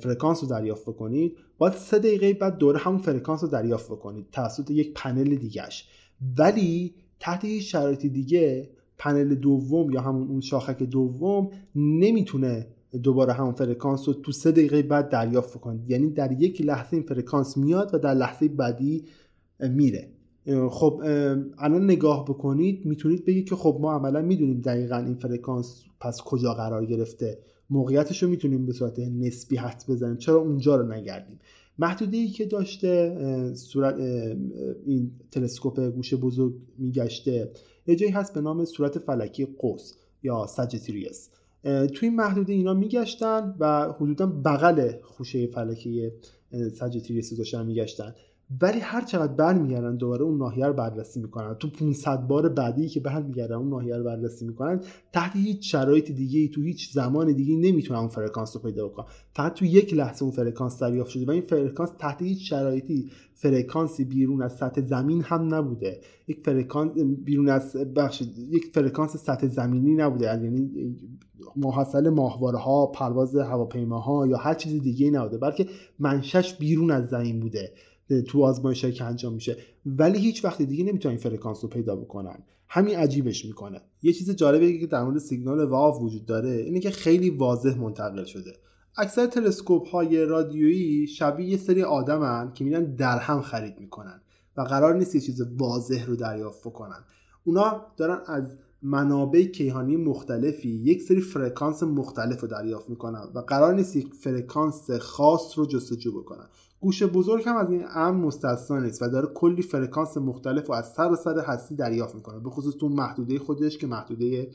فرکانس 0.00 0.42
رو 0.42 0.48
دریافت 0.48 0.82
بکنید 0.82 1.36
باید 1.58 1.74
سه 1.74 1.98
دقیقه 1.98 2.32
بعد 2.32 2.58
دوره 2.58 2.78
همون 2.78 2.98
فرکانس 2.98 3.42
رو 3.42 3.48
دریافت 3.48 3.86
بکنید 3.86 4.26
توسط 4.32 4.70
یک 4.70 4.92
پنل 4.94 5.34
دیگهش 5.34 5.88
ولی 6.38 6.94
تحت 7.20 7.44
هیچ 7.44 7.72
شرایط 7.72 8.06
دیگه 8.06 8.70
پنل 8.98 9.34
دوم 9.34 9.90
یا 9.90 10.00
همون 10.00 10.28
اون 10.28 10.40
شاخک 10.40 10.82
دوم 10.82 11.50
نمی‌تونه 11.74 12.66
دوباره 13.02 13.32
همون 13.32 13.52
فرکانس 13.52 14.08
رو 14.08 14.14
تو 14.14 14.32
سه 14.32 14.52
دقیقه 14.52 14.82
بعد 14.82 15.08
دریافت 15.08 15.60
کنید 15.60 15.90
یعنی 15.90 16.10
در 16.10 16.32
یک 16.32 16.60
لحظه 16.60 16.94
این 16.94 17.02
فرکانس 17.02 17.56
میاد 17.56 17.90
و 17.94 17.98
در 17.98 18.14
لحظه 18.14 18.48
بعدی 18.48 19.04
میره. 19.60 20.08
خب 20.70 21.02
الان 21.58 21.84
نگاه 21.84 22.24
بکنید 22.24 22.86
می‌تونید 22.86 23.24
بگید 23.24 23.48
که 23.48 23.56
خب 23.56 23.78
ما 23.80 23.92
عملا 23.92 24.22
می‌دونیم 24.22 24.60
دقیقا 24.60 24.96
این 24.96 25.14
فرکانس 25.14 25.84
پس 26.00 26.20
کجا 26.20 26.54
قرار 26.54 26.86
گرفته. 26.86 27.38
موقعیتش 27.70 28.22
رو 28.22 28.28
می‌تونیم 28.28 28.66
به 28.66 28.72
صورت 28.72 28.98
نسبی 28.98 29.56
حد 29.56 29.84
بزنیم. 29.88 30.16
چرا 30.16 30.36
اونجا 30.36 30.76
رو 30.76 30.92
نگردیم؟ 30.92 31.38
محدوده 31.78 32.16
ای 32.16 32.28
که 32.28 32.44
داشته 32.44 33.14
صورت 33.54 33.98
این 34.86 35.10
تلسکوپ 35.30 35.80
گوشه 35.80 36.16
بزرگ 36.16 36.54
میگشته. 36.78 37.50
یه 37.88 38.18
هست 38.18 38.34
به 38.34 38.40
نام 38.40 38.64
صورت 38.64 38.98
فلکی 38.98 39.44
قوس 39.44 39.94
یا 40.22 40.46
سجتریس 40.46 41.30
توی 41.62 42.08
این 42.08 42.16
محدوده 42.16 42.52
اینا 42.52 42.74
میگشتن 42.74 43.56
و 43.58 43.92
حدودا 43.92 44.26
بغل 44.26 44.92
خوشه 45.02 45.46
فلکی 45.46 46.10
Sagittarius 46.52 47.36
داشتن 47.36 47.66
میگشتن. 47.66 48.14
ولی 48.62 48.78
هر 48.80 49.04
چقدر 49.04 49.32
برمیگردن 49.32 49.96
دوباره 49.96 50.22
اون 50.22 50.38
ناحیه 50.38 50.66
رو 50.66 50.72
بررسی 50.72 51.20
می‌کنن. 51.20 51.54
تو 51.54 51.70
500 51.70 52.26
بار 52.26 52.48
بعدی 52.48 52.88
که 52.88 53.00
برمیگردن 53.00 53.54
اون 53.54 53.68
ناحیه 53.68 53.96
رو 53.96 54.04
بررسی 54.04 54.46
می‌کنن 54.46 54.80
تحت 55.12 55.36
هیچ 55.36 55.72
شرایط 55.72 56.12
دیگه 56.12 56.48
تو 56.48 56.62
هیچ 56.62 56.92
زمان 56.92 57.32
دیگه 57.32 57.56
نمی‌تونن 57.56 57.98
اون 57.98 58.08
فرکانس 58.08 58.56
رو 58.56 58.62
پیدا 58.62 58.88
بکنن. 58.88 59.06
فقط 59.34 59.54
تو 59.54 59.64
یک 59.64 59.94
لحظه 59.94 60.22
اون 60.22 60.32
فرکانس 60.32 60.78
دریافت 60.78 61.10
شده 61.10 61.26
و 61.26 61.30
این 61.30 61.42
فرکانس 61.42 61.90
تحت 61.98 62.22
هیچ 62.22 62.50
شرایطی 62.50 63.10
فرکانسی 63.34 64.04
بیرون 64.04 64.42
از 64.42 64.56
سطح 64.56 64.86
زمین 64.86 65.22
هم 65.22 65.54
نبوده. 65.54 66.00
یک 66.28 66.40
فرکانس 66.44 66.92
بیرون 67.24 67.48
از 67.48 67.76
ببخشید 67.76 68.38
یک 68.38 68.70
فرکانس 68.74 69.16
سطح 69.16 69.46
زمینی 69.46 69.94
نبوده. 69.94 70.24
یعنی 70.24 70.70
محصل 71.56 72.08
ماهواره 72.08 72.58
ها 72.58 72.86
پرواز 72.86 73.36
هواپیماها 73.36 74.26
یا 74.26 74.36
هر 74.36 74.54
چیز 74.54 74.82
دیگه 74.82 75.10
نبوده. 75.10 75.38
بلکه 75.38 75.66
منشش 75.98 76.54
بیرون 76.54 76.90
از 76.90 77.08
زمین 77.08 77.40
بوده 77.40 77.72
تو 78.26 78.44
آزمایش 78.44 78.84
که 78.84 79.04
انجام 79.04 79.32
میشه. 79.32 79.56
ولی 79.86 80.18
هیچ 80.18 80.44
وقت 80.44 80.62
دیگه 80.62 80.84
نمی‌تونن 80.84 81.14
این 81.14 81.22
فرکانس 81.22 81.58
رو 81.62 81.68
پیدا 81.68 81.96
بکنن. 81.96 82.38
همین 82.68 82.96
عجیبش 82.96 83.44
می‌کنه. 83.44 83.80
یه 84.02 84.12
چیز 84.12 84.30
جالبی 84.30 84.80
که 84.80 84.86
در 84.86 85.04
مورد 85.04 85.18
سیگنال 85.18 85.64
واو 85.64 86.04
وجود 86.04 86.26
داره 86.26 86.50
اینه 86.50 86.80
که 86.80 86.90
خیلی 86.90 87.30
واضح 87.30 87.78
منتقل 87.78 88.24
شده. 88.24 88.52
اکثر 88.96 89.26
تلسکوپ 89.26 89.88
های 89.88 90.24
رادیویی 90.24 91.06
شبیه 91.06 91.48
یه 91.48 91.56
سری 91.56 91.82
آدمن 91.82 92.52
که 92.52 92.64
میرن 92.64 92.84
درهم 92.84 93.42
خرید 93.42 93.80
می‌کنن 93.80 94.20
و 94.56 94.62
قرار 94.62 94.94
نیست 94.94 95.14
یه 95.14 95.20
چیز 95.20 95.42
واضح 95.56 96.06
رو 96.06 96.16
دریافت 96.16 96.60
بکنن. 96.60 97.04
اونا 97.44 97.86
دارن 97.96 98.18
از 98.26 98.56
منابع 98.82 99.42
کیهانی 99.42 99.96
مختلفی 99.96 100.68
یک 100.68 101.02
سری 101.02 101.20
فرکانس 101.20 101.82
مختلف 101.82 102.40
رو 102.40 102.48
دریافت 102.48 102.90
می‌کنن 102.90 103.22
و 103.34 103.38
قرار 103.38 103.74
نیست 103.74 103.96
یک 103.96 104.14
فرکانس 104.14 104.90
خاص 104.90 105.58
رو 105.58 105.66
جستجو 105.66 106.20
بکنن 106.20 106.46
گوش 106.80 107.02
بزرگ 107.02 107.42
هم 107.46 107.56
از 107.56 107.70
این 107.70 107.84
امر 107.94 108.26
مستثنا 108.26 108.80
نیست 108.80 109.02
و 109.02 109.08
داره 109.08 109.26
کلی 109.26 109.62
فرکانس 109.62 110.16
مختلف 110.16 110.70
و 110.70 110.72
از 110.72 110.92
سرتاسر 110.92 111.38
هستی 111.38 111.74
دریافت 111.74 112.14
می‌کنه 112.14 112.38
به 112.38 112.50
خصوص 112.50 112.74
تو 112.74 112.88
محدوده 112.88 113.38
خودش 113.38 113.78
که 113.78 113.86
محدوده 113.86 114.50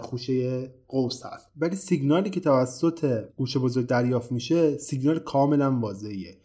خوشه 0.00 0.70
قوس 0.88 1.26
هست. 1.26 1.48
ولی 1.56 1.76
سیگنالی 1.76 2.30
که 2.30 2.40
توسط 2.40 3.24
گوش 3.36 3.56
بزرگ 3.56 3.86
دریافت 3.86 4.32
میشه 4.32 4.78
سیگنال 4.78 5.18
کاملا 5.18 5.80
واضحیه. 5.80 6.36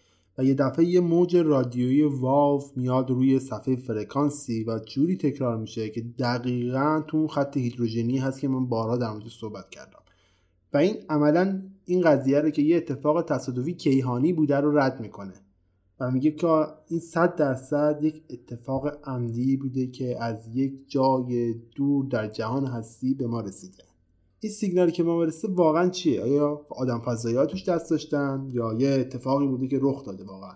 یه 0.44 0.54
دفعه 0.54 0.86
یه 0.86 1.00
موج 1.00 1.38
رادیویی 1.38 2.04
Wow 2.04 2.64
میاد 2.76 3.10
روی 3.10 3.40
صفحه 3.40 3.76
فرکانسی 3.76 4.64
و 4.64 4.80
جوری 4.80 5.18
تکرار 5.18 5.58
میشه 5.58 5.90
که 5.90 6.02
دقیقا 6.02 7.04
تو 7.08 7.18
اون 7.18 7.28
خط 7.28 7.58
هیدروژنی 7.58 8.18
هست 8.18 8.40
که 8.40 8.48
من 8.48 8.66
بارها 8.66 8.98
در 8.98 9.12
موردش 9.12 9.38
صحبت 9.40 9.70
کردم. 9.70 10.00
و 10.74 10.78
این 10.78 10.96
عملا 11.10 11.62
این 11.86 12.02
قضیه 12.02 12.40
رو 12.40 12.50
که 12.50 12.62
یه 12.62 12.78
اتفاق 12.78 13.22
تصادفی 13.22 13.74
کیهانی 13.74 14.34
بوده 14.34 14.58
رو 14.58 14.78
رد 14.78 15.02
می‌کنه. 15.02 15.34
و 16.00 16.12
میگه 16.12 16.32
که 16.32 16.48
این 16.88 17.00
صد 17.00 17.36
درصد 17.36 18.00
یک 18.02 18.24
اتفاق 18.30 18.88
عمدی 19.04 19.58
بوده 19.58 19.88
که 19.88 20.24
از 20.24 20.48
یک 20.56 20.74
جای 20.88 21.54
دور 21.76 22.06
در 22.06 22.28
جهان 22.28 22.66
هستی 22.66 23.14
به 23.14 23.28
ما 23.28 23.42
رسیده. 23.42 23.84
این 24.44 24.54
سیگنالی 24.54 24.92
که 24.92 25.04
ما 25.04 25.18
برسه 25.18 25.48
واقعا 25.48 25.90
چیه؟ 25.90 26.22
آیا 26.22 26.66
آدم 26.70 27.00
فضایی 27.00 27.46
توش 27.48 27.70
دست 27.70 27.92
داشتن؟ 27.92 28.48
یا 28.52 28.74
یه 28.74 28.90
اتفاقی 28.90 29.48
بوده 29.48 29.68
که 29.68 29.80
رخ 29.82 30.06
داده 30.06 30.24
واقعا؟ 30.24 30.56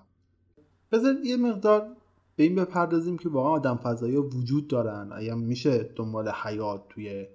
بذارید 0.92 1.26
یه 1.26 1.38
مقدار 1.38 1.88
به 2.36 2.44
این 2.44 2.56
بپردازیم 2.56 3.18
که 3.18 3.30
واقعا 3.30 3.52
آدم 3.52 3.76
فضایی 3.76 4.18
وجود 4.18 4.68
دارن. 4.68 5.12
آیا 5.12 5.36
میشه 5.36 5.90
دنبال 5.96 6.30
حیات 6.30 6.82
توی 6.90 7.28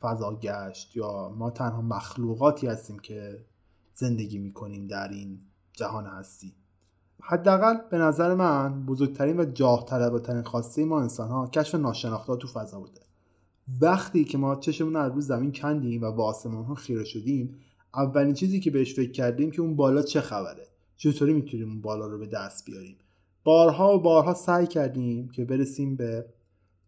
فضا 0.00 0.38
گشت؟ 0.42 0.96
یا 0.96 1.28
ما 1.28 1.50
تنها 1.50 1.82
مخلوقاتی 1.82 2.66
هستیم 2.66 2.98
که 2.98 3.44
زندگی 3.94 4.38
می‌کنیم 4.38 4.86
در 4.86 5.08
این 5.08 5.40
جهان 5.72 6.06
هستی 6.06 6.54
حداقل 7.22 7.76
به 7.90 7.98
نظر 7.98 8.34
من 8.34 8.86
بزرگترین 8.86 9.40
و 9.40 9.44
جاه 9.44 9.84
طلباترین 9.84 10.42
خواسته 10.42 10.84
ما 10.84 11.00
انسان 11.00 11.28
ها 11.28 11.46
کشف 11.46 11.74
ناشناخته 11.74 12.36
تو 12.36 12.48
فضا 12.48 12.80
بوده. 12.80 13.00
وقتی 13.80 14.24
که 14.24 14.38
ما 14.38 14.56
چشمون 14.56 14.94
رو 14.94 15.12
روی 15.12 15.20
زمین 15.20 15.52
کندیم 15.52 16.02
و 16.02 16.12
با 16.12 16.24
آسمان 16.24 16.64
ها 16.64 16.74
خیره 16.74 17.04
شدیم 17.04 17.58
اولین 17.94 18.34
چیزی 18.34 18.60
که 18.60 18.70
بهش 18.70 18.94
فکر 18.94 19.10
کردیم 19.10 19.50
که 19.50 19.62
اون 19.62 19.76
بالا 19.76 20.02
چه 20.02 20.20
خبره؟ 20.20 20.66
چطوری 20.96 21.32
می‌تونیم 21.32 21.68
اون 21.68 21.80
بالا 21.80 22.06
رو 22.06 22.18
به 22.18 22.26
دست 22.26 22.64
بیاریم؟ 22.64 22.96
بارها 23.44 23.96
و 23.96 24.00
بارها 24.00 24.34
سعی 24.34 24.66
کردیم 24.66 25.28
که 25.28 25.44
برسیم 25.44 25.96
به 25.96 26.26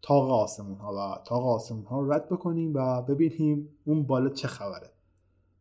تاق 0.03 0.31
آسمون 0.31 0.79
ها 0.79 0.95
و 0.95 1.25
تاق 1.25 1.47
آسمون 1.47 1.85
ها 1.85 2.01
رو 2.01 2.13
رد 2.13 2.29
بکنیم 2.29 2.75
و 2.75 3.03
ببینیم 3.03 3.69
اون 3.85 4.03
بالا 4.03 4.29
چه 4.29 4.49
خبره. 4.49 4.91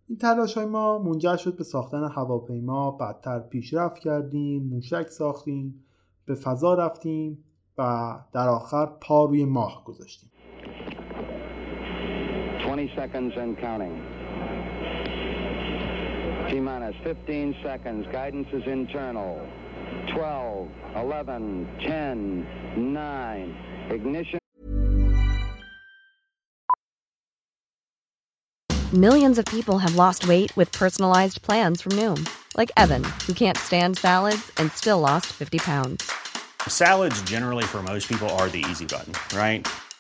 این 0.07 0.17
تلاش 0.17 0.57
های 0.57 0.65
ما 0.65 0.99
منجر 0.99 1.35
شد 1.35 1.55
به 1.55 1.63
ساختن 1.63 2.03
هواپیما 2.03 2.91
بعدتر 2.91 3.39
پیشرفت 3.39 3.99
کردیم 3.99 4.63
موشک 4.63 5.07
ساختیم 5.07 5.83
به 6.25 6.35
فضا 6.35 6.73
رفتیم 6.73 7.43
و 7.77 8.15
در 8.31 8.49
آخر 8.49 8.85
پا 8.85 9.25
روی 9.25 9.45
ماه 9.45 9.83
گذاشتیم. 9.85 10.29
20 12.69 12.93
seconds 12.95 13.33
and 13.35 13.57
counting. 13.57 13.95
T 16.51 16.59
minus 16.59 16.95
15 17.03 17.55
seconds. 17.63 18.05
Guidance 18.11 18.47
is 18.53 18.61
internal. 18.67 19.41
12, 20.13 20.69
11, 20.97 21.67
10, 21.81 22.93
9. 22.93 23.57
Ignition. 23.89 24.39
Millions 28.93 29.39
of 29.39 29.45
people 29.45 29.79
have 29.79 29.95
lost 29.95 30.27
weight 30.27 30.55
with 30.55 30.71
personalized 30.71 31.41
plans 31.41 31.81
from 31.81 31.93
Noom, 31.93 32.29
like 32.55 32.71
Evan, 32.77 33.03
who 33.25 33.33
can't 33.33 33.57
stand 33.57 33.97
salads 33.97 34.51
and 34.57 34.71
still 34.73 34.99
lost 34.99 35.25
50 35.25 35.57
pounds. 35.57 36.11
Salads, 36.67 37.19
generally, 37.23 37.63
for 37.63 37.81
most 37.81 38.07
people, 38.07 38.29
are 38.37 38.47
the 38.47 38.63
easy 38.69 38.85
button, 38.85 39.13
right? 39.35 39.67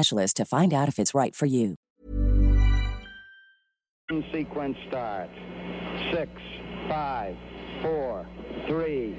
to 0.00 0.44
find 0.44 0.72
out 0.72 0.88
if 0.88 0.98
it's 0.98 1.14
right 1.14 1.34
for 1.34 1.46
you. 1.46 1.74
Sequence 4.32 4.76
starts. 4.88 5.32
Six, 6.12 6.30
five, 6.88 7.36
four, 7.82 8.26
three, 8.68 9.16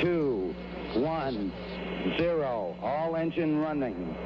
two, 0.00 0.54
one, 0.96 1.52
zero. 2.18 2.76
All 2.82 3.16
engine 3.16 3.58
running. 3.60 4.16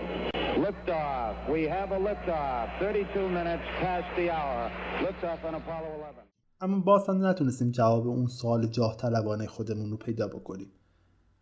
Liftoff. 0.64 1.48
We 1.50 1.64
have 1.64 1.92
a 1.92 1.98
liftoff. 1.98 2.78
32 2.80 3.28
minutes 3.28 3.62
past 3.80 4.06
the 4.16 4.30
hour. 4.30 4.70
Liftoff 5.02 5.44
on 5.44 5.54
Apollo 5.54 5.88
11. 5.98 6.24
اما 6.62 6.78
باز 6.78 7.08
هم 7.08 7.26
نتونستیم 7.26 7.70
جواب 7.70 8.06
اون 8.06 8.26
سوال 8.26 8.66
جاه 8.66 8.96
طلبانه 8.96 9.46
خودمون 9.46 9.90
رو 9.90 9.96
پیدا 9.96 10.28
بکنیم 10.28 10.72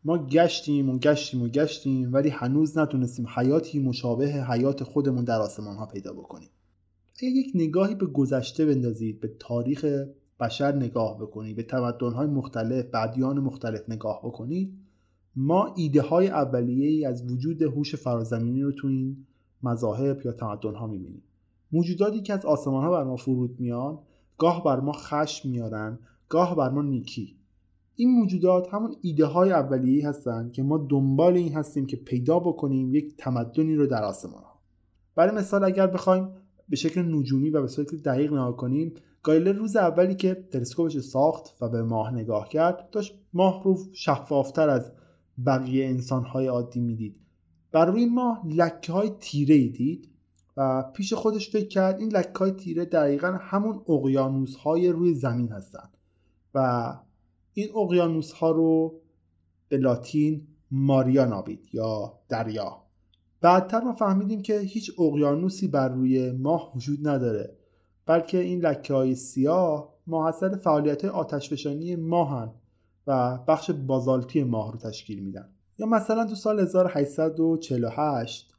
ما 0.06 0.26
گشتیم 0.26 0.90
و 0.90 0.98
گشتیم 0.98 1.42
و 1.42 1.48
گشتیم 1.48 2.14
ولی 2.14 2.30
هنوز 2.30 2.78
نتونستیم 2.78 3.28
حیاتی 3.36 3.80
مشابه 3.80 4.28
حیات 4.28 4.84
خودمون 4.84 5.24
در 5.24 5.40
آسمان 5.40 5.76
ها 5.76 5.86
پیدا 5.86 6.14
بکنیم. 6.14 6.50
اگر 7.18 7.32
یک 7.32 7.52
نگاهی 7.56 7.96
به 7.96 8.06
گذشته 8.06 8.66
بندازید 8.66 9.20
به 9.20 9.36
تاریخ 9.40 9.86
بشر 10.40 10.76
نگاه 10.76 11.18
بکنید 11.18 11.56
به 11.56 11.64
تمدن 11.64 12.12
های 12.12 12.28
مختلف 12.28 12.86
به 12.86 13.02
ادیان 13.02 13.40
مختلف 13.40 13.90
نگاه 13.90 14.22
بکنید 14.24 14.74
ما 15.36 15.74
ایده 15.78 16.02
های 16.02 16.28
اولیه 16.28 16.88
ای 16.88 17.06
از 17.06 17.32
وجود 17.32 17.62
هوش 17.62 17.96
فرازمینی 17.96 18.62
رو 18.62 18.72
تو 18.72 18.88
این 18.88 19.26
مذاهب 19.64 20.26
یا 20.26 20.32
تمدن 20.32 20.76
ها 20.76 20.88
می‌بینیم. 20.88 21.24
موجوداتی 21.72 22.22
که 22.22 22.34
از 22.34 22.46
آسمان 22.46 22.84
ها 22.84 22.92
بر 22.92 23.04
ما 23.04 23.16
فرود 23.16 23.60
میان 23.60 24.00
گاه 24.38 24.64
بر 24.64 24.80
ما 24.80 24.92
خشم 24.92 25.50
میارن 25.50 26.00
گاه 26.30 26.56
بر 26.56 26.70
ما 26.70 26.82
نیکی. 26.82 27.36
این 27.96 28.12
موجودات 28.12 28.74
همون 28.74 28.96
ایده 29.02 29.26
های 29.26 29.52
اولیه 29.52 30.10
هستند 30.10 30.52
که 30.52 30.64
ما 30.64 30.88
دنبال 30.90 31.34
این 31.34 31.54
هستیم 31.54 31.86
که 31.86 31.98
پیدا 31.98 32.40
بکنیم 32.40 32.96
یک 32.96 33.18
تمدنی 33.18 33.76
رو 33.76 33.88
در 33.88 34.04
آسمان 34.04 34.44
ها. 34.44 34.60
برای 35.16 35.36
مثال 35.36 35.64
اگر 35.64 35.88
بخوایم 35.88 36.30
به 36.70 36.76
شکل 36.76 37.16
نجومی 37.16 37.50
و 37.50 37.62
به 37.62 37.68
شکل 37.68 37.98
دقیق 37.98 38.34
نگاه 38.34 38.58
کنیم 38.58 38.94
گایلر 39.24 39.52
روز 39.52 39.76
اولی 39.76 40.16
که 40.16 40.48
تلسکوپش 40.52 40.98
ساخت 40.98 41.58
و 41.62 41.70
به 41.70 41.84
ماه 41.84 42.14
نگاه 42.14 42.50
کرد 42.50 42.90
داشت 42.90 43.14
ماه 43.34 43.64
رو 43.64 43.78
شفافتر 43.94 44.70
از 44.70 44.92
بقیه 45.46 45.86
انسان 45.86 46.24
های 46.24 46.48
عادی 46.48 46.80
می‌دید. 46.80 47.16
بر 47.72 47.86
روی 47.86 48.06
ماه 48.06 48.42
لکه 48.48 48.94
های 48.94 49.12
تیره 49.20 49.68
دید 49.68 50.10
و 50.58 50.84
پیش 50.94 51.14
خودش 51.14 51.50
فکر 51.50 51.68
کرد 51.68 52.00
این 52.00 52.12
لکه 52.12 52.40
های 52.40 52.52
تیره 52.52 52.86
دقیقا 52.86 53.38
همون 53.42 53.82
اقیانوس 53.90 54.56
های 54.56 54.90
روی 54.90 55.14
زمین 55.14 55.50
هستند 55.50 55.98
و 56.54 56.94
این 57.54 57.68
اقیانوس 57.76 58.32
ها 58.32 58.52
رو 58.52 59.02
به 59.70 59.78
لاتین 59.78 60.48
ماریا 60.72 61.26
نابید 61.26 61.70
یا 61.74 62.20
دریا. 62.30 62.84
بعدتر 63.42 63.80
ما 63.80 63.94
فهمیدیم 63.94 64.42
که 64.42 64.60
هیچ 64.60 65.00
اقیانوسی 65.00 65.68
بر 65.68 65.90
روی 65.90 66.32
ماه 66.32 66.72
وجود 66.76 67.08
نداره 67.08 67.58
بلکه 68.06 68.38
این 68.38 68.60
لکه 68.60 68.94
های 68.94 69.16
سیاه 69.16 69.94
ماحصل 70.08 70.58
فعالیت 70.58 71.06
آتشفشانی 71.06 71.96
ماهن 71.96 72.52
و 73.08 73.38
بخش 73.48 73.72
بازالتی 73.72 74.44
ماه 74.44 74.72
رو 74.72 74.78
تشکیل 74.78 75.20
میدن. 75.20 75.50
یا 75.80 75.86
مثلا 75.86 76.26
تو 76.26 76.36
سال 76.36 76.60
1848 76.60 78.54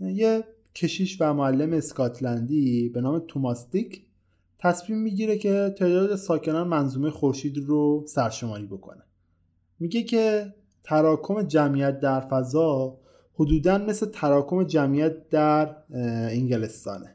یه 0.00 0.44
کشیش 0.74 1.16
و 1.20 1.34
معلم 1.34 1.72
اسکاتلندی 1.72 2.88
به 2.88 3.00
نام 3.00 3.18
توماس 3.28 3.70
دیک 3.70 4.03
تصمیم 4.64 4.98
می‌گیره 4.98 5.38
که 5.38 5.74
تعداد 5.78 6.16
ساکنان 6.16 6.68
منظومه 6.68 7.10
خورشید 7.10 7.58
رو 7.58 8.04
سرشماری 8.06 8.66
بکنه. 8.66 9.02
میگه 9.80 10.02
که 10.02 10.54
تراکم 10.84 11.42
جمعیت 11.42 12.00
در 12.00 12.20
فضا 12.20 12.98
حدودا 13.34 13.78
مثل 13.78 14.06
تراکم 14.06 14.64
جمعیت 14.64 15.28
در 15.28 15.76
انگلستانه. 16.30 17.14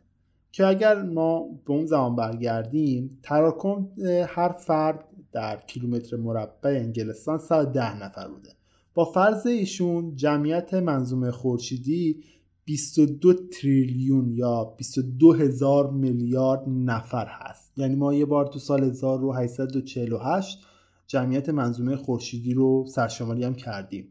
که 0.51 0.65
اگر 0.65 1.01
ما 1.01 1.45
به 1.65 1.73
اون 1.73 1.85
زمان 1.85 2.15
برگردیم 2.15 3.19
تراکم 3.23 3.87
هر 4.27 4.49
فرد 4.49 5.05
در 5.31 5.57
کیلومتر 5.67 6.17
مربع 6.17 6.69
انگلستان 6.69 7.37
110 7.37 8.03
نفر 8.03 8.27
بوده. 8.27 8.49
با 8.93 9.05
فرض 9.05 9.47
ایشون 9.47 10.15
جمعیت 10.15 10.73
منظومه 10.73 11.31
خورشیدی 11.31 12.23
22 12.69 13.33
تریلیون 13.33 14.31
یا 14.31 14.63
22 14.63 15.33
هزار 15.33 15.91
میلیارد 15.91 16.63
نفر 16.67 17.27
هست. 17.29 17.71
یعنی 17.77 17.95
ما 17.95 18.13
یه 18.13 18.25
بار 18.25 18.47
تو 18.47 18.59
سال 18.59 18.83
1848 18.83 20.59
جمعیت 21.07 21.49
منظومه 21.49 21.95
خورشیدی 21.95 22.53
رو 22.53 22.85
سرشماری 22.87 23.43
هم 23.43 23.53
کردیم. 23.53 24.07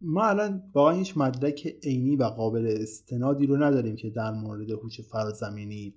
ما 0.00 0.24
الان 0.24 0.62
واقعا 0.74 0.92
هیچ 0.92 1.16
مدرک 1.16 1.66
عینی 1.82 2.16
و 2.16 2.24
قابل 2.24 2.76
استنادی 2.80 3.46
رو 3.46 3.56
نداریم 3.56 3.96
که 3.96 4.10
در 4.10 4.30
مورد 4.30 4.70
هوش 4.70 5.00
فرازمینی 5.00 5.94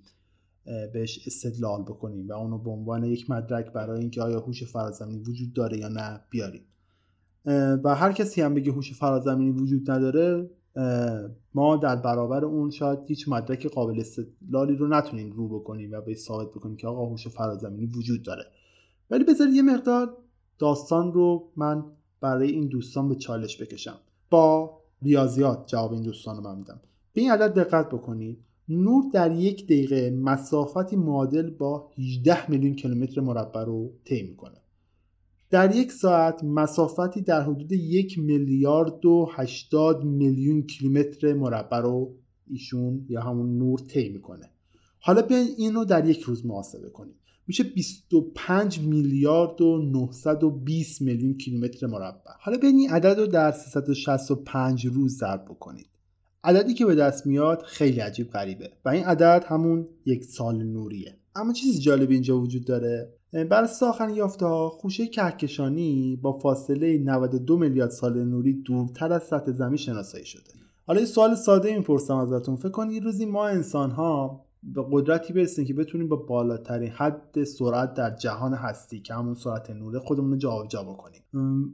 بهش 0.94 1.28
استدلال 1.28 1.82
بکنیم 1.82 2.28
و 2.28 2.34
اونو 2.34 2.58
به 2.58 2.70
عنوان 2.70 3.04
یک 3.04 3.30
مدرک 3.30 3.74
برای 3.74 4.00
اینکه 4.00 4.22
آیا 4.22 4.40
هوش 4.40 4.64
فرازمینی 4.64 5.20
وجود 5.20 5.54
داره 5.54 5.78
یا 5.78 5.88
نه 5.88 6.22
بیاریم. 6.30 6.64
و 7.84 7.96
هر 7.96 8.12
کسی 8.12 8.42
هم 8.42 8.54
بگه 8.54 8.72
هوش 8.72 8.94
فرازمینی 8.94 9.52
وجود 9.52 9.92
نداره 9.92 10.50
ما 11.54 11.78
در 11.78 11.96
برابر 11.96 12.46
اون 12.46 12.70
شاید 12.70 13.00
هیچ 13.08 13.30
مدرک 13.30 13.68
قابل 13.68 14.00
استدلالی 14.00 14.76
رو 14.76 14.88
نتونیم 14.88 15.32
رو 15.32 15.60
بکنیم 15.60 15.92
و 15.92 16.02
به 16.02 16.16
ثابت 16.16 16.48
بکنیم 16.48 16.76
که 16.76 16.88
آقا 16.88 17.06
هوش 17.06 17.28
فرازمینی 17.28 17.86
وجود 17.86 18.24
داره. 18.24 18.44
ولی 19.10 19.24
بذارید 19.24 19.56
یه 19.56 19.62
مقدار 19.62 20.18
داستان 20.60 21.14
رو 21.14 21.52
من 21.56 21.84
برای 22.22 22.52
این 22.52 22.68
دوستان 22.68 23.10
به 23.10 23.16
چالش 23.16 23.62
بکشم. 23.62 23.98
با 24.30 24.80
ریاضیات 25.02 25.68
جواب 25.68 25.94
این 25.94 26.04
دوستان 26.04 26.38
رو 26.38 26.44
من 26.44 26.58
میدم. 26.58 26.80
به 27.14 27.22
این 27.22 27.32
عدد 27.32 27.54
دقت 27.54 27.90
بکنید. 27.90 28.38
نور 28.70 29.04
در 29.14 29.32
یک 29.32 29.66
دقیقه 29.66 30.10
مسافتی 30.10 30.96
معادل 30.96 31.50
با 31.50 31.92
18 31.98 32.52
میلیون 32.52 32.76
کیلومتر 32.76 33.22
مربع 33.22 33.64
رو 33.64 33.92
طی 34.06 34.24
می‌کنه. 34.24 34.63
در 35.54 35.76
یک 35.76 35.92
ساعت 35.92 36.44
مسافتی 36.44 37.22
در 37.22 37.42
حدود 37.42 37.72
یک 37.72 38.20
میلیارد 38.20 39.06
و 39.06 39.30
80 39.34 40.04
میلیون 40.04 40.62
کیلومتر 40.62 41.34
مربع 41.34 41.80
رو 41.80 42.16
ایشون 42.48 43.06
یا 43.10 43.22
همون 43.22 43.58
نور 43.58 43.80
طی 43.80 44.10
می‌کنه. 44.10 44.50
حالا 45.00 45.22
بیاین 45.22 45.48
این 45.58 45.74
رو 45.74 45.86
در 45.86 46.10
یک 46.10 46.22
روز 46.22 46.46
محاسبه 46.46 46.90
کنیم. 46.90 47.16
میشه 47.48 47.64
25 47.64 48.80
میلیارد 48.80 49.62
و 49.62 49.78
920 49.78 51.02
میلیون 51.02 51.34
کیلومتر 51.34 51.88
مربع. 51.88 52.32
حالا 52.40 52.58
بیاین 52.58 52.76
این 52.76 52.90
عدد 52.90 53.20
رو 53.20 53.28
در 53.28 53.52
365 53.52 54.86
روز 54.86 55.18
ضرب 55.18 55.46
بکنید. 55.46 55.88
عددی 56.44 56.74
که 56.74 56.86
به 56.86 56.96
دست 56.96 57.28
میاد 57.28 57.62
خیلی 57.62 58.00
عجیب 58.00 58.30
غریبه 58.30 58.72
و 58.86 58.90
این 58.90 59.04
عدد 59.04 59.46
همون 59.48 59.88
یک 60.06 60.24
سال 60.24 60.64
نوریه. 60.64 61.18
اما 61.36 61.54
چیزی 61.54 61.80
جالب 61.80 62.10
اینجا 62.10 62.40
وجود 62.40 62.66
داره؟ 62.66 63.14
بر 63.50 63.70
آخرین 63.82 64.16
یافته 64.16 64.46
ها 64.46 64.70
خوشه 64.70 65.08
کهکشانی 65.08 66.20
با 66.22 66.32
فاصله 66.32 66.98
92 66.98 67.58
میلیارد 67.58 67.92
سال 67.92 68.24
نوری 68.24 68.54
دورتر 68.54 69.14
از 69.14 69.24
سطح 69.24 69.52
زمین 69.52 69.78
شناسایی 69.78 70.26
شده. 70.26 70.52
حالا 70.88 71.00
یه 71.00 71.06
سوال 71.06 71.36
ساده 71.36 71.78
می‌پرسم 71.78 72.16
ازتون. 72.16 72.56
فکر 72.56 72.70
کنید 72.70 73.04
روزی 73.04 73.26
ما 73.26 73.48
انسان 73.48 73.92
ها 73.92 74.46
به 74.64 74.86
قدرتی 74.92 75.34
برسیم 75.34 75.66
که 75.66 75.74
بتونیم 75.74 76.08
با 76.08 76.16
بالاترین 76.16 76.90
حد 76.90 77.44
سرعت 77.44 77.94
در 77.94 78.16
جهان 78.16 78.54
هستی 78.54 79.02
که 79.02 79.14
همون 79.14 79.34
سرعت 79.34 79.70
نوره 79.70 80.00
خودمون 80.00 80.32
رو 80.32 80.38
جابجا 80.38 80.84
بکنیم 80.84 81.22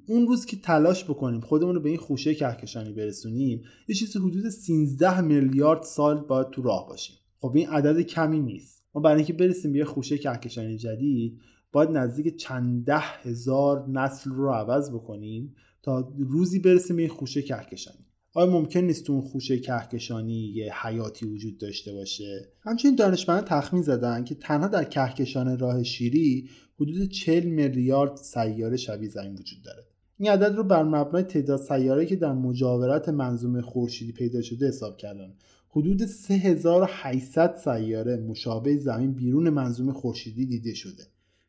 اون 0.08 0.28
روز 0.28 0.46
که 0.46 0.58
تلاش 0.58 1.04
بکنیم 1.04 1.42
خودمون 1.42 1.76
رو 1.76 1.82
به 1.82 1.90
این 1.90 1.98
خوشه 1.98 2.36
کهکشانی 2.36 2.94
برسونیم 2.94 3.64
یه 3.88 3.96
چیزی 3.96 4.20
حدود 4.20 4.50
13 4.50 5.22
میلیارد 5.22 5.84
سال 5.84 6.22
باید 6.22 6.50
تو 6.50 6.62
راه 6.62 6.88
باشیم. 6.88 7.16
خب 7.42 7.52
این 7.56 7.70
عدد 7.70 8.02
کمی 8.02 8.40
نیست. 8.40 8.79
ما 8.96 9.02
برای 9.02 9.18
اینکه 9.18 9.34
برسیم 9.34 9.72
به 9.72 9.80
یه 9.80 9.86
خوشه 9.86 10.18
کهکشانی 10.18 10.78
جدید 10.78 11.40
باید 11.72 11.90
نزدیک 11.90 12.36
چند 12.36 12.86
ده 12.86 13.00
هزار 13.00 13.90
نسل 13.90 14.30
رو 14.30 14.50
عوض 14.50 14.92
بکنیم 14.92 15.56
تا 15.84 16.14
روزی 16.18 16.60
برسیم 16.60 16.96
به 16.96 17.02
این 17.02 17.12
خوشه 17.12 17.42
کهکشانی. 17.42 18.06
آیا 18.34 18.52
ممکن 18.52 18.80
نیست 18.80 19.04
تو 19.04 19.14
اون 19.14 19.22
خوشه 19.22 19.60
کهکشانی 19.60 20.54
یه 20.56 20.74
حیاتی 20.82 21.26
وجود 21.26 21.58
داشته 21.58 21.94
باشه؟ 21.94 22.48
همچنین 22.62 22.96
دانشمندان 22.96 23.46
تخمین 23.46 23.82
زدن 23.82 24.24
که 24.24 24.36
تنها 24.36 24.68
در 24.68 24.84
کهکشان 24.84 25.60
راه 25.60 25.84
شیری 25.84 26.50
حدود 26.76 27.10
40 27.10 27.44
میلیارد 27.44 28.16
سیاره 28.16 28.78
شبیه 28.78 29.10
زمین 29.10 29.34
وجود 29.34 29.62
داره. 29.64 29.86
این 30.18 30.32
عدد 30.32 30.56
رو 30.56 30.64
بر 30.64 30.84
مبنای 30.84 31.24
تعداد 31.24 31.60
سیاره 31.60 32.06
که 32.06 32.16
در 32.16 32.34
مجاورت 32.34 33.10
منظومه 33.10 33.62
خورشیدی 33.62 34.12
پیدا 34.12 34.42
شده 34.42 34.68
حساب 34.68 34.98
کردن. 34.98 35.34
حدود 35.70 36.06
3800 36.06 37.56
سیاره 37.56 38.18
مشابه 38.18 38.78
زمین 38.78 39.12
بیرون 39.12 39.50
منظومه 39.50 39.94
خورشیدی 39.94 40.46
دیده 40.46 40.74
شده 40.74 41.04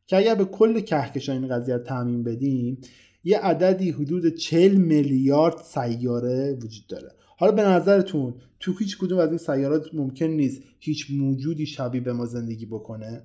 که 0.07 0.17
اگر 0.17 0.35
به 0.35 0.45
کل 0.45 0.81
کهکشان 0.81 1.37
این 1.37 1.49
قضیه 1.49 1.79
تعمین 1.79 2.23
بدیم 2.23 2.79
یه 3.25 3.39
عددی 3.39 3.91
حدود 3.91 4.35
40 4.35 4.77
میلیارد 4.77 5.57
سیاره 5.57 6.59
وجود 6.63 6.87
داره. 6.89 7.13
حالا 7.37 7.53
به 7.53 7.63
نظرتون 7.63 8.35
تو 8.61 8.73
هیچ 8.79 8.99
کدوم 8.99 9.19
از 9.19 9.29
این 9.29 9.39
سیارات 9.39 9.95
ممکن 9.95 10.27
نیست 10.27 10.63
هیچ 10.79 11.07
موجودی 11.11 11.67
شبیه 11.67 12.01
به 12.01 12.13
ما 12.13 12.27
زندگی 12.27 12.67
بکنه؟ 12.67 13.23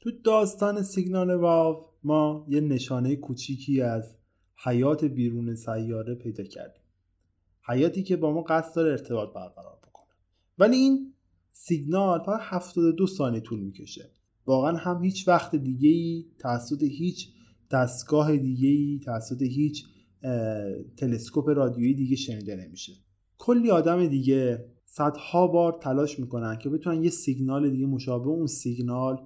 تو 0.00 0.10
داستان 0.24 0.82
سیگنال 0.82 1.30
واو 1.30 1.84
ما 2.04 2.46
یه 2.48 2.60
نشانه 2.60 3.16
کوچیکی 3.16 3.80
از 3.80 4.14
حیات 4.64 5.04
بیرون 5.04 5.54
سیاره 5.54 6.14
پیدا 6.14 6.44
کردیم. 6.44 6.82
حیاتی 7.68 8.02
که 8.02 8.16
با 8.16 8.32
ما 8.32 8.42
قصد 8.42 8.76
داره 8.76 8.90
ارتباط 8.90 9.28
برقرار 9.34 9.78
ولی 10.58 10.76
این 10.76 11.12
سیگنال 11.52 12.18
فقط 12.26 12.40
72 12.42 13.06
ثانیه 13.06 13.40
طول 13.40 13.60
می‌کشه. 13.60 14.10
واقعا 14.46 14.76
هم 14.76 15.04
هیچ 15.04 15.28
وقت 15.28 15.56
دیگه 15.56 15.88
ای 15.88 16.26
توسط 16.38 16.82
هیچ 16.82 17.28
دستگاه 17.70 18.36
دیگه 18.36 18.68
ای 18.68 19.00
توسط 19.04 19.42
هیچ 19.42 19.84
تلسکوپ 20.96 21.48
رادیویی 21.48 21.94
دیگه 21.94 22.16
شنیده 22.16 22.56
نمیشه. 22.56 22.92
کلی 23.38 23.70
آدم 23.70 24.06
دیگه 24.06 24.64
صدها 24.84 25.46
بار 25.46 25.78
تلاش 25.82 26.18
می‌کنن 26.18 26.58
که 26.58 26.68
بتونن 26.68 27.04
یه 27.04 27.10
سیگنال 27.10 27.70
دیگه 27.70 27.86
مشابه 27.86 28.28
اون 28.28 28.46
سیگنال 28.46 29.16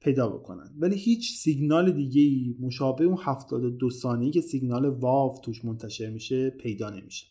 پیدا 0.00 0.28
بکنن. 0.28 0.74
ولی 0.78 0.96
هیچ 0.96 1.36
سیگنال 1.38 1.92
دیگه 1.92 2.54
مشابه 2.60 3.04
اون 3.04 3.18
72 3.20 3.90
ثانیه 3.90 4.30
که 4.30 4.40
سیگنال 4.40 4.84
واو 4.84 5.40
توش 5.44 5.64
منتشر 5.64 6.10
میشه 6.10 6.50
پیدا 6.50 6.90
نمیشه. 6.90 7.26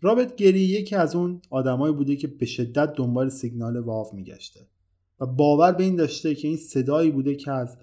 رابرت 0.00 0.36
گری 0.36 0.60
یکی 0.60 0.96
از 0.96 1.16
اون 1.16 1.40
آدمایی 1.50 1.94
بوده 1.94 2.16
که 2.16 2.26
به 2.26 2.46
شدت 2.46 2.92
دنبال 2.92 3.28
سیگنال 3.28 3.76
واو 3.76 4.06
میگشته. 4.14 4.60
و 5.20 5.26
باور 5.26 5.72
به 5.72 5.84
این 5.84 5.96
داشته 5.96 6.34
که 6.34 6.48
این 6.48 6.56
صدایی 6.56 7.10
بوده 7.10 7.34
که 7.34 7.50
از 7.50 7.76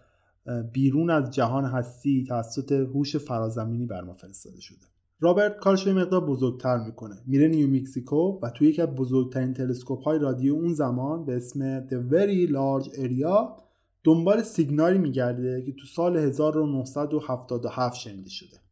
بیرون 0.73 1.09
از 1.09 1.31
جهان 1.31 1.65
هستی 1.65 2.25
توسط 2.27 2.71
هوش 2.71 3.15
فرازمینی 3.15 3.85
بر 3.85 4.01
ما 4.01 4.13
فرستاده 4.13 4.61
شده. 4.61 4.85
رابرت 5.19 5.57
کارش 5.57 5.87
یه 5.87 5.93
مقدار 5.93 6.25
بزرگتر 6.25 6.77
می‌کنه. 6.77 7.15
میره 7.27 7.47
نیو 7.47 7.67
مکزیکو 7.67 8.39
و 8.41 8.49
توی 8.49 8.67
یکی 8.67 8.81
از 8.81 8.89
بزرگترین 8.89 9.53
تلسکوپ 9.53 10.03
های 10.03 10.19
رادیو 10.19 10.53
اون 10.53 10.73
زمان 10.73 11.25
به 11.25 11.35
اسم 11.35 11.87
The 11.87 12.11
Very 12.11 12.51
Large 12.51 12.89
Area 12.95 13.63
دنبال 14.03 14.41
سیگنالی 14.41 14.97
میگرده 14.97 15.63
که 15.65 15.71
تو 15.71 15.85
سال 15.85 16.17
1977 16.17 17.95
شنیده 17.95 18.29
شده. 18.29 18.62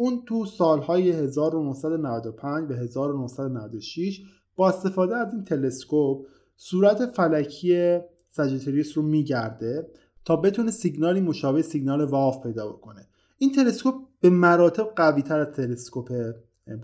اون 0.00 0.22
تو 0.26 0.46
سالهای 0.46 1.10
1995 1.10 2.68
به 2.68 2.76
1996 2.76 4.22
با 4.56 4.68
استفاده 4.68 5.16
از 5.16 5.32
این 5.34 5.44
تلسکوپ 5.44 6.26
صورت 6.56 7.06
فلکی 7.06 7.98
ساجیتریوس 8.30 8.98
رو 8.98 9.02
میگرده 9.02 9.88
تا 10.24 10.36
بتونه 10.36 10.70
سیگنالی 10.70 11.20
مشابه 11.20 11.62
سیگنال 11.62 12.04
واف 12.04 12.42
پیدا 12.42 12.68
بکنه. 12.68 13.08
این 13.38 13.52
تلسکوپ 13.52 13.94
به 14.20 14.30
مراتب 14.30 14.92
قوی 14.96 15.22
تر 15.22 15.40
از 15.40 15.56
تلسکوپ 15.56 16.12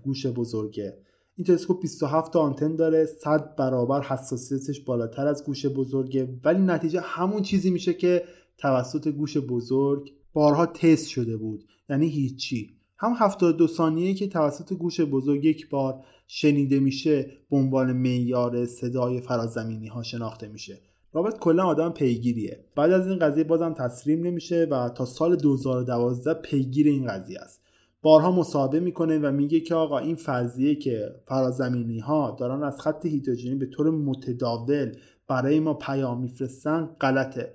گوش 0.05 0.27
بزرگه. 0.27 0.99
این 1.37 1.45
تلسکوپ 1.45 1.81
27 1.81 2.33
تا 2.33 2.41
آنتن 2.41 2.77
داره 2.77 3.07
100 3.07 3.57
برابر 3.57 4.03
حساسیتش 4.03 4.81
بالاتر 4.81 5.27
از 5.27 5.45
گوش 5.45 5.67
بزرگه 5.67 6.39
ولی 6.45 6.63
نتیجه 6.63 7.01
همون 7.01 7.43
چیزی 7.43 7.71
میشه 7.71 7.95
که 7.95 8.25
توسط 8.59 9.09
گوش 9.09 9.37
بزرگ 9.37 10.13
بارها 10.33 10.67
تست 10.67 11.09
شده 11.09 11.37
بود. 11.37 11.65
یعنی 11.91 12.09
هیچی. 12.09 12.71
هم 13.05 13.15
72 13.19 13.67
ثانیه 13.67 14.15
که 14.15 14.29
توسط 14.29 14.73
گوش 14.73 15.01
بزرگ 15.01 15.45
یک 15.45 15.71
بار 15.71 16.05
شنیده 16.27 16.81
میشه 16.81 17.31
به 17.51 17.57
عنوان 17.57 17.93
معیار 17.93 18.67
صدای 18.67 19.21
فرازمینی 19.21 19.87
ها 19.87 20.03
شناخته 20.03 20.49
میشه. 20.49 20.79
رابرت 21.13 21.39
کلا 21.39 21.65
آدم 21.65 21.91
پیگیریه. 21.91 22.65
بعد 22.77 22.93
از 22.93 23.09
این 23.09 23.19
قضیه 23.19 23.45
بازم 23.45 23.75
تسلیم 23.75 24.27
نمیشه 24.27 24.67
و 24.71 24.89
تا 24.89 25.05
سال 25.05 25.37
2012 25.37 26.35
پیگیر 26.35 26.87
این 26.87 27.07
قضیه 27.07 27.41
است. 27.41 27.61
بارها 28.03 28.33
مصاحبه 28.33 28.81
می‌کنه 28.81 29.19
و 29.19 29.33
میگه 29.33 29.61
که 29.61 29.75
آقا 29.75 29.99
این 29.99 30.17
فرضیه 30.17 30.75
که 30.75 31.15
فرازمینی 31.27 31.99
ها 31.99 32.37
دارن 32.39 32.63
از 32.63 32.81
خط 32.81 33.07
هیدروژنی 33.07 33.55
به 33.55 33.67
طور 33.67 33.91
متداول 33.91 34.93
برای 35.29 35.61
ما 35.61 35.75
پیام 35.75 36.21
میفرستن 36.21 36.91
غلطه. 37.01 37.55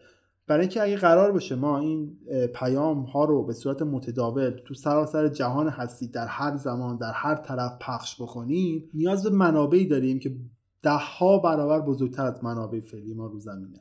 برای 0.49 0.61
اینکه 0.61 0.83
اگه 0.83 0.95
قرار 0.97 1.31
باشه 1.31 1.55
ما 1.55 1.79
این 1.79 2.17
پیام 2.55 3.01
ها 3.01 3.25
رو 3.25 3.43
به 3.43 3.53
صورت 3.53 3.81
متداول 3.81 4.49
تو 4.65 4.73
سراسر 4.73 5.27
جهان 5.27 5.67
هستی 5.67 6.07
در 6.07 6.27
هر 6.27 6.57
زمان 6.57 6.97
در 6.97 7.11
هر 7.11 7.35
طرف 7.35 7.77
پخش 7.81 8.21
بکنیم 8.21 8.89
نیاز 8.93 9.23
به 9.23 9.29
منابعی 9.29 9.87
داریم 9.87 10.19
که 10.19 10.35
ده 10.81 10.97
ها 10.97 11.39
برابر 11.39 11.79
بزرگتر 11.79 12.25
از 12.25 12.43
منابع 12.43 12.79
فعلی 12.79 13.13
ما 13.13 13.27
رو 13.27 13.39
زمینه. 13.39 13.79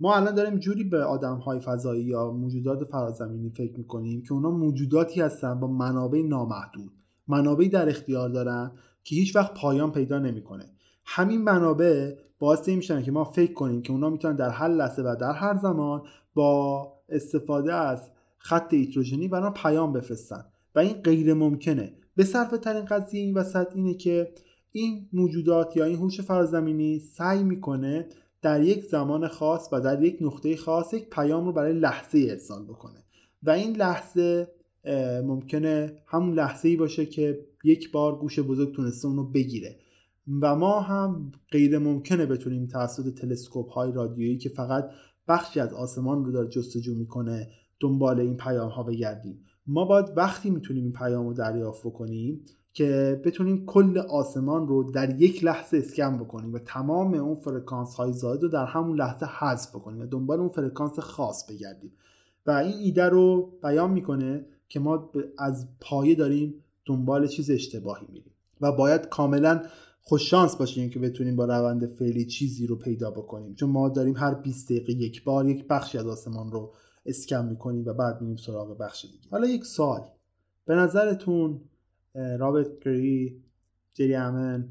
ما 0.00 0.16
الان 0.16 0.34
داریم 0.34 0.58
جوری 0.58 0.84
به 0.84 1.04
آدم 1.04 1.36
های 1.36 1.60
فضایی 1.60 2.04
یا 2.04 2.30
موجودات 2.30 2.84
فرازمینی 2.84 3.50
فکر 3.50 3.78
می‌کنیم 3.78 4.22
که 4.22 4.32
اونا 4.32 4.50
موجوداتی 4.50 5.20
هستن 5.20 5.60
با 5.60 5.66
منابع 5.66 6.22
نامحدود 6.22 6.92
منابعی 7.28 7.68
در 7.68 7.88
اختیار 7.88 8.28
دارن 8.28 8.70
که 9.04 9.14
هیچ 9.14 9.36
وقت 9.36 9.54
پایان 9.54 9.92
پیدا 9.92 10.18
نمی‌کنه. 10.18 10.64
همین 11.04 11.42
منابع 11.42 12.14
باعث 12.38 12.68
این 12.68 12.76
میشن 12.76 13.02
که 13.02 13.10
ما 13.10 13.24
فکر 13.24 13.52
کنیم 13.52 13.82
که 13.82 13.92
اونا 13.92 14.10
می‌تونن 14.10 14.36
در 14.36 14.50
هر 14.50 14.68
لحظه 14.68 15.02
و 15.02 15.16
در 15.20 15.32
هر 15.32 15.56
زمان 15.56 16.02
با 16.34 16.92
استفاده 17.08 17.74
از 17.74 18.10
خط 18.38 18.74
هیدروژنی 18.74 19.28
برای 19.28 19.50
پیام 19.54 19.92
بفرستن. 19.92 20.44
و 20.74 20.78
این 20.78 20.92
غیر 20.92 21.34
ممکنه. 21.34 21.92
به 22.16 22.24
صرفه 22.24 22.58
ترین 22.58 22.84
قضیه 22.84 23.20
این 23.20 23.34
وسط 23.34 23.66
اینه 23.74 23.94
که 23.94 24.32
این 24.72 25.08
موجودات 25.12 25.76
یا 25.76 25.84
این 25.84 25.96
هوش 25.96 26.20
فرازمینی 26.20 26.98
سعی 26.98 27.42
می‌کنه 27.42 28.06
در 28.42 28.62
یک 28.62 28.84
زمان 28.84 29.28
خاص 29.28 29.68
و 29.72 29.80
در 29.80 30.02
یک 30.02 30.18
نقطه 30.20 30.56
خاص 30.56 30.92
یک 30.94 31.10
پیام 31.10 31.46
رو 31.46 31.52
برای 31.52 31.72
لحظه 31.72 32.26
ارسال 32.30 32.64
بکنه. 32.64 33.04
و 33.42 33.50
این 33.50 33.76
لحظه 33.76 34.48
ممکنه 35.26 35.92
همون 36.06 36.34
لحظه 36.34 36.68
ای 36.68 36.76
باشه 36.76 37.06
که 37.06 37.46
یک 37.64 37.92
بار 37.92 38.16
گوش 38.16 38.38
بزرگ 38.38 38.74
تونسته 38.74 39.08
اونو 39.08 39.24
بگیره. 39.24 39.76
و 40.42 40.56
ما 40.56 40.80
هم 40.80 41.32
غیر 41.50 41.78
ممکنه 41.78 42.26
بتونیم 42.26 42.66
توسط 42.66 43.14
تلسکوپ 43.14 43.70
های 43.70 43.92
رادیویی 43.92 44.38
که 44.38 44.48
فقط 44.48 44.90
بخشی 45.28 45.60
از 45.60 45.72
آسمان 45.72 46.24
رو 46.24 46.32
داره 46.32 46.48
جستجو 46.48 46.94
می‌کنه 46.94 47.48
دنبال 47.80 48.20
این 48.20 48.36
پیام 48.36 48.68
ها 48.68 48.82
بگردیم. 48.82 49.44
ما 49.66 49.84
باید 49.84 50.06
وقتی 50.16 50.50
می‌تونیم 50.50 50.82
این 50.82 50.92
پیام 50.92 51.26
رو 51.26 51.34
دریافت 51.34 51.86
بکنیم 51.86 52.40
که 52.72 53.20
بتونیم 53.24 53.66
کل 53.66 53.98
آسمان 53.98 54.68
رو 54.68 54.90
در 54.90 55.20
یک 55.20 55.44
لحظه 55.44 55.76
اسکن 55.76 56.16
بکنیم 56.18 56.52
و 56.52 56.58
تمام 56.58 57.14
اون 57.14 57.34
فرکانس 57.34 57.94
های 57.94 58.12
زاید 58.12 58.42
رو 58.42 58.48
در 58.48 58.64
همون 58.64 58.98
لحظه 58.98 59.26
حذف 59.26 59.76
بکنیم 59.76 60.00
و 60.00 60.06
دنبال 60.06 60.40
اون 60.40 60.48
فرکانس 60.48 60.98
خاص 60.98 61.50
بگردیم. 61.50 61.92
و 62.46 62.50
این 62.50 62.78
ایده 62.78 63.04
رو 63.04 63.52
بیان 63.62 63.90
می‌کنه 63.90 64.46
که 64.68 64.80
ما 64.80 65.10
از 65.38 65.68
پایه 65.80 66.14
داریم 66.14 66.54
دنبال 66.86 67.26
چیز 67.26 67.50
اشتباهی 67.50 68.06
میریم 68.12 68.32
و 68.60 68.72
باید 68.72 69.08
کاملا 69.08 69.62
خوششانس 70.08 70.56
باشیم 70.56 70.90
که 70.90 70.98
بتونیم 70.98 71.36
با 71.36 71.44
روند 71.44 71.86
فعلی 71.86 72.26
چیزی 72.26 72.66
رو 72.66 72.76
پیدا 72.76 73.10
بکنیم. 73.10 73.54
چون 73.54 73.70
ما 73.70 73.88
داریم 73.88 74.16
هر 74.16 74.34
20 74.34 74.72
دقیقه 74.72 74.92
یک 74.92 75.24
بار 75.24 75.48
یک 75.48 75.66
بخشی 75.68 75.98
از 75.98 76.06
آسمان 76.06 76.52
رو 76.52 76.72
اسکن 77.06 77.46
می‌کنیم 77.46 77.84
و 77.86 77.92
بعد 77.92 78.20
میریم 78.20 78.36
سراغ 78.36 78.78
بخش 78.78 79.04
دیگه. 79.04 79.28
حالا 79.30 79.46
یک 79.46 79.64
سال 79.64 80.00
به 80.64 80.74
نظرتون 80.74 81.60
رابرت 82.14 82.80
گری 82.84 83.42
جری 83.94 84.14
امن 84.14 84.68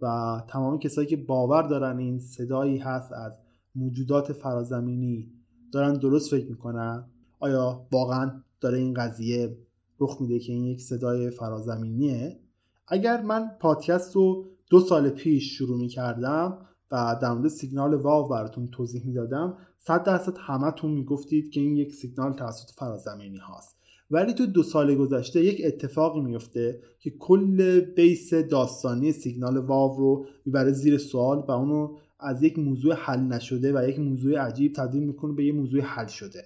و 0.00 0.42
تمام 0.48 0.78
کسایی 0.78 1.06
که 1.06 1.16
باور 1.16 1.62
دارن 1.62 1.98
این 1.98 2.18
صدایی 2.18 2.78
هست 2.78 3.12
از 3.12 3.38
موجودات 3.74 4.32
فرازمینی 4.32 5.32
دارن 5.72 5.92
درست 5.92 6.30
فکر 6.30 6.46
می‌کنن؟ 6.46 7.04
آیا 7.38 7.86
واقعا 7.92 8.42
داره 8.60 8.78
این 8.78 8.94
قضیه 8.94 9.56
رخ 10.00 10.20
میده 10.20 10.38
که 10.38 10.52
این 10.52 10.64
یک 10.64 10.82
صدای 10.82 11.30
فرازمینیه؟ 11.30 12.40
اگر 12.88 13.22
من 13.22 13.50
پادکست 13.60 14.16
رو 14.16 14.55
دو 14.70 14.80
سال 14.80 15.10
پیش 15.10 15.58
شروع 15.58 15.78
می‌کردم 15.78 16.58
و 16.90 17.16
در 17.22 17.32
مورد 17.32 17.48
سیگنال 17.48 17.94
واو 17.94 18.28
براتون 18.28 18.68
توضیح 18.72 19.06
می‌دادم. 19.06 19.58
صد 19.78 20.02
درصد 20.02 20.36
همتون 20.38 20.90
می‌گفتید 20.90 21.50
که 21.50 21.60
این 21.60 21.76
یک 21.76 21.94
سیگنال 21.94 22.32
توسط 22.32 22.70
فرازمینی 22.78 23.38
هاست. 23.38 23.76
ولی 24.10 24.34
تو 24.34 24.46
دو 24.46 24.62
سال 24.62 24.94
گذشته 24.94 25.44
یک 25.44 25.62
اتفاقی 25.64 26.20
میفته 26.20 26.80
که 26.98 27.10
کل 27.10 27.80
بیس 27.80 28.34
داستانی 28.34 29.12
سیگنال 29.12 29.56
واو 29.56 29.96
رو 29.98 30.26
می‌بره 30.46 30.72
زیر 30.72 30.98
سوال 30.98 31.44
و 31.48 31.52
اونو 31.52 31.96
از 32.20 32.42
یک 32.42 32.58
موضوع 32.58 32.94
حل 32.94 33.20
نشده 33.20 33.72
و 33.72 33.88
یک 33.88 33.98
موضوع 33.98 34.38
عجیب 34.38 34.72
تبدیل 34.72 35.02
می‌کنه 35.02 35.32
به 35.32 35.44
یک 35.44 35.54
موضوع 35.54 35.80
حل 35.80 36.06
شده. 36.06 36.44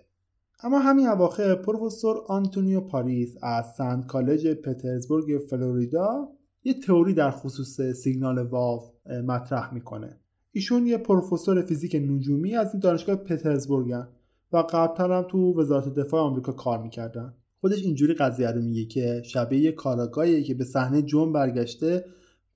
اما 0.62 0.78
همین 0.78 1.06
اواخر 1.06 1.54
پروفسور 1.54 2.16
آنتونیو 2.28 2.80
پاریس 2.80 3.36
از 3.42 3.74
سنت 3.76 4.06
کالج 4.06 4.46
پترزبورگ 4.46 5.38
فلوریدا 5.50 6.28
یه 6.64 6.80
تئوری 6.80 7.14
در 7.14 7.30
خصوص 7.30 7.80
سیگنال 7.80 8.38
Wow 8.38 8.80
مطرح 9.26 9.74
می‌کنه. 9.74 10.20
ایشون 10.52 10.86
یه 10.86 10.98
پروفسور 10.98 11.62
فیزیک 11.62 11.94
نجومی 11.94 12.56
از 12.56 12.72
این 12.72 12.80
دانشگاه 12.80 13.16
پترزبورگن 13.16 14.08
و 14.52 14.56
قبلتر 14.56 15.12
هم 15.12 15.24
تو 15.28 15.60
وزارت 15.60 15.94
دفاع 15.94 16.20
آمریکا 16.20 16.52
کار 16.52 16.82
می‌کردن. 16.82 17.34
خودش 17.60 17.82
اینجوری 17.82 18.14
قضیه 18.14 18.50
رو 18.50 18.62
میگه 18.62 18.84
که 18.84 19.22
شبیه 19.24 19.60
یه 19.60 19.72
کارآگاهیه 19.72 20.42
که 20.42 20.54
به 20.54 20.64
صحنه 20.64 21.02
جرم 21.02 21.32
برگشته 21.32 22.04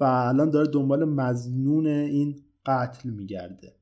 و 0.01 0.05
الان 0.05 0.51
داره 0.51 0.69
دنبال 0.69 1.05
مظنون 1.05 1.87
این 1.87 2.37
قتل 2.67 3.11
میگرده 3.11 3.75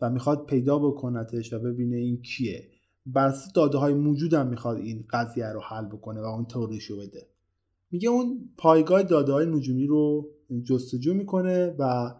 و 0.00 0.10
می‌خواد 0.10 0.46
پیدا 0.46 0.78
بکنتش 0.78 1.52
و 1.52 1.58
ببینه 1.58 1.96
این 1.96 2.22
کیه. 2.22 2.68
بر 3.06 3.26
اساس 3.26 3.52
داده 3.52 3.78
های 3.78 3.94
موجود 3.94 4.34
هم 4.34 4.46
می‌خواد 4.46 4.76
این 4.76 5.04
قضیه 5.10 5.52
رو 5.52 5.60
حل 5.60 5.84
بکنه 5.84 6.20
و 6.20 6.24
اون 6.24 6.44
تئوریشو 6.44 6.96
بده. 6.96 7.26
میگه 7.92 8.08
اون 8.08 8.50
پایگاه 8.56 9.02
داده 9.02 9.32
های 9.32 9.46
نجومی 9.46 9.86
رو 9.86 10.30
جستجو 10.64 11.14
می‌کنه 11.14 11.74
و 11.78 12.14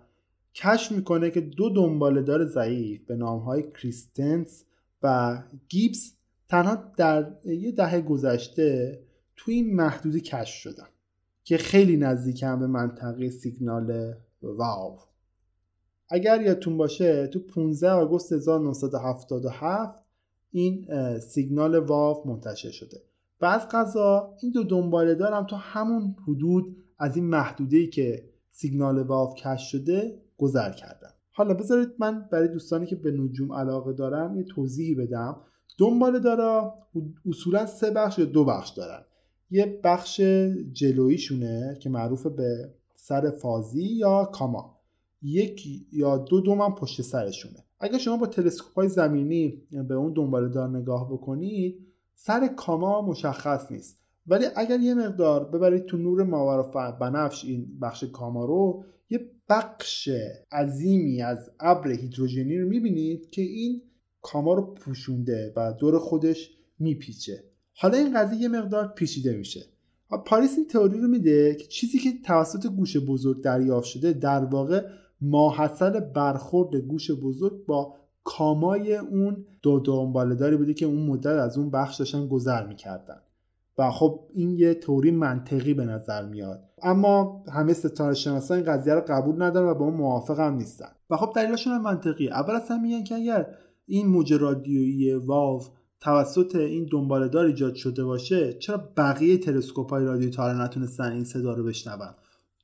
کشف 0.54 0.92
می‌کنه 0.92 1.30
که 1.30 1.40
دو 1.40 1.70
دنباله 1.70 2.22
دار 2.22 2.46
ضعیف 2.46 3.06
به 3.06 3.16
نام 3.16 3.40
های 3.40 3.64
کریستنس 3.72 4.64
و 5.02 5.38
گیبس 5.68 6.12
تنها 6.48 6.92
در 6.96 7.32
یه 7.44 7.72
دهه 7.72 8.00
گذشته 8.00 9.00
توی 9.36 9.54
این 9.54 9.74
محدوده 9.74 10.20
کشف 10.20 10.54
شدن 10.54 10.86
که 11.44 11.56
خیلی 11.56 11.96
نزدیک 11.96 12.42
هم 12.42 12.60
به 12.60 12.66
منطقه 12.66 13.30
سیگنال 13.30 14.14
واو. 14.42 14.98
اگر 16.08 16.42
یادتون 16.42 16.76
باشه 16.76 17.26
تو 17.26 17.40
15 17.40 17.90
آگوست 17.90 18.32
1977 18.32 19.98
این 20.50 20.88
سیگنال 21.18 21.78
واو 21.78 22.28
منتشر 22.28 22.70
شده. 22.70 23.02
و 23.42 23.46
از 23.46 23.68
قضا 23.68 24.36
این 24.42 24.52
دو 24.52 24.64
دنباله 24.64 25.14
دارم 25.14 25.46
تا 25.46 25.56
همون 25.56 26.16
حدود 26.28 26.76
از 26.98 27.16
این 27.16 27.24
محدوده 27.24 27.86
که 27.86 28.24
سیگنال 28.50 29.02
واو 29.02 29.34
کش 29.34 29.72
شده 29.72 30.22
گذر 30.38 30.72
کردم. 30.72 31.10
حالا 31.32 31.54
بذارید 31.54 31.88
من 31.98 32.28
برای 32.32 32.48
دوستانی 32.48 32.86
که 32.86 32.96
به 32.96 33.10
نجوم 33.10 33.52
علاقه 33.52 33.92
دارن 33.92 34.36
یه 34.36 34.44
توضیحی 34.44 34.94
بدم. 34.94 35.36
دنباله 35.78 36.18
دارا 36.18 36.74
اصولا 37.26 37.66
سه 37.66 37.90
بخش 37.90 38.18
یا 38.18 38.24
دو 38.24 38.44
بخش 38.44 38.70
دارن. 38.70 39.04
یه 39.50 39.80
بخش 39.84 40.20
جلویشونه 40.72 41.78
که 41.82 41.90
معروف 41.90 42.26
به 42.26 42.74
سر 42.94 43.30
فازی 43.30 43.84
یا 43.84 44.24
کاما. 44.24 44.78
یک 45.22 45.66
یا 45.92 46.18
دو 46.18 46.40
دوم 46.40 46.74
پشت 46.74 47.02
سرشونه. 47.02 47.64
اگر 47.80 47.98
شما 47.98 48.16
با 48.16 48.26
تلسکوپ 48.26 48.74
های 48.74 48.88
زمینی 48.88 49.62
به 49.88 49.94
اون 49.94 50.12
دنباله 50.12 50.48
دار 50.48 50.68
نگاه 50.68 51.12
بکنید 51.12 51.91
سر 52.24 52.46
کاما 52.46 53.02
مشخص 53.02 53.72
نیست. 53.72 53.98
ولی 54.26 54.46
اگر 54.56 54.80
یه 54.80 54.94
مقدار 54.94 55.44
ببرید 55.44 55.84
تو 55.84 55.96
نور 55.96 56.24
ماور 56.24 56.92
بنفش 56.92 57.44
این 57.44 57.78
بخش 57.80 58.04
کاما 58.04 58.44
رو 58.44 58.84
یه 59.10 59.30
بخش 59.48 60.08
عظیمی 60.52 61.22
از 61.22 61.50
ابر 61.60 61.90
هیدروژنی 61.90 62.58
رو 62.58 62.68
می‌بینید 62.68 63.30
که 63.30 63.42
این 63.42 63.82
کاما 64.22 64.54
رو 64.54 64.74
پوشونده 64.74 65.52
و 65.56 65.72
دور 65.72 65.98
خودش 65.98 66.50
میپیچه. 66.78 67.44
حالا 67.74 67.98
این 67.98 68.18
قضیه 68.18 68.38
یه 68.38 68.48
مقدار 68.48 68.88
پیچیده 68.88 69.36
میشه. 69.36 69.60
پاریس 70.26 70.56
این 70.56 70.66
تئوری 70.66 71.00
رو 71.00 71.08
میده 71.08 71.54
که 71.54 71.66
چیزی 71.66 71.98
که 71.98 72.10
توسط 72.24 72.66
گوش 72.66 72.96
بزرگ 72.96 73.42
دریافت 73.42 73.86
شده 73.86 74.12
در 74.12 74.44
واقع 74.44 74.88
ماحصل 75.20 76.00
برخورد 76.00 76.76
گوش 76.76 77.10
بزرگ 77.10 77.66
با 77.66 77.94
کامای 78.24 78.96
اون 78.96 79.46
دو 79.62 79.80
دنبالهداری 79.80 80.56
بوده 80.56 80.74
که 80.74 80.86
اون 80.86 81.06
مدت 81.06 81.26
از 81.26 81.58
اون 81.58 81.70
بخش 81.70 81.96
داشتن 81.96 82.28
گذر 82.28 82.66
می‌کردن. 82.66 83.20
و 83.78 83.90
خب 83.90 84.20
این 84.34 84.50
یه 84.50 84.74
توری 84.74 85.10
منطقی 85.10 85.74
به 85.74 85.84
نظر 85.84 86.28
میاد. 86.28 86.60
اما 86.82 87.44
همه 87.52 87.72
ستاره 87.72 88.14
شناسان 88.14 88.56
این 88.56 88.66
قضیه 88.66 88.94
رو 88.94 89.00
قبول 89.08 89.42
ندارن 89.42 89.68
و 89.68 89.74
با 89.74 89.84
اون 89.84 89.94
موافق 89.94 90.40
هم 90.40 90.54
نیستن. 90.54 90.88
و 91.10 91.16
خب 91.16 91.32
دلیلشون 91.36 91.72
هم 91.72 91.82
منطقی 91.82 92.28
اول 92.28 92.54
اصلا 92.54 92.78
میگن 92.78 93.04
که 93.04 93.14
اگر 93.14 93.46
این 93.86 94.06
موج 94.06 94.32
رادیویی 94.32 95.14
Wow 95.14 95.62
توسط 96.00 96.56
این 96.56 96.88
دنبالهدار 96.92 97.46
ایجاد 97.46 97.74
شده 97.74 98.04
باشه 98.04 98.52
چرا 98.52 98.88
بقیه 98.96 99.38
تلسکوپ 99.38 99.90
های 99.90 100.04
رادیویی 100.04 100.52
نتونستن 100.52 101.12
این 101.12 101.24
صدا 101.24 101.52
رو 101.52 101.64
بشنون؟ 101.64 102.14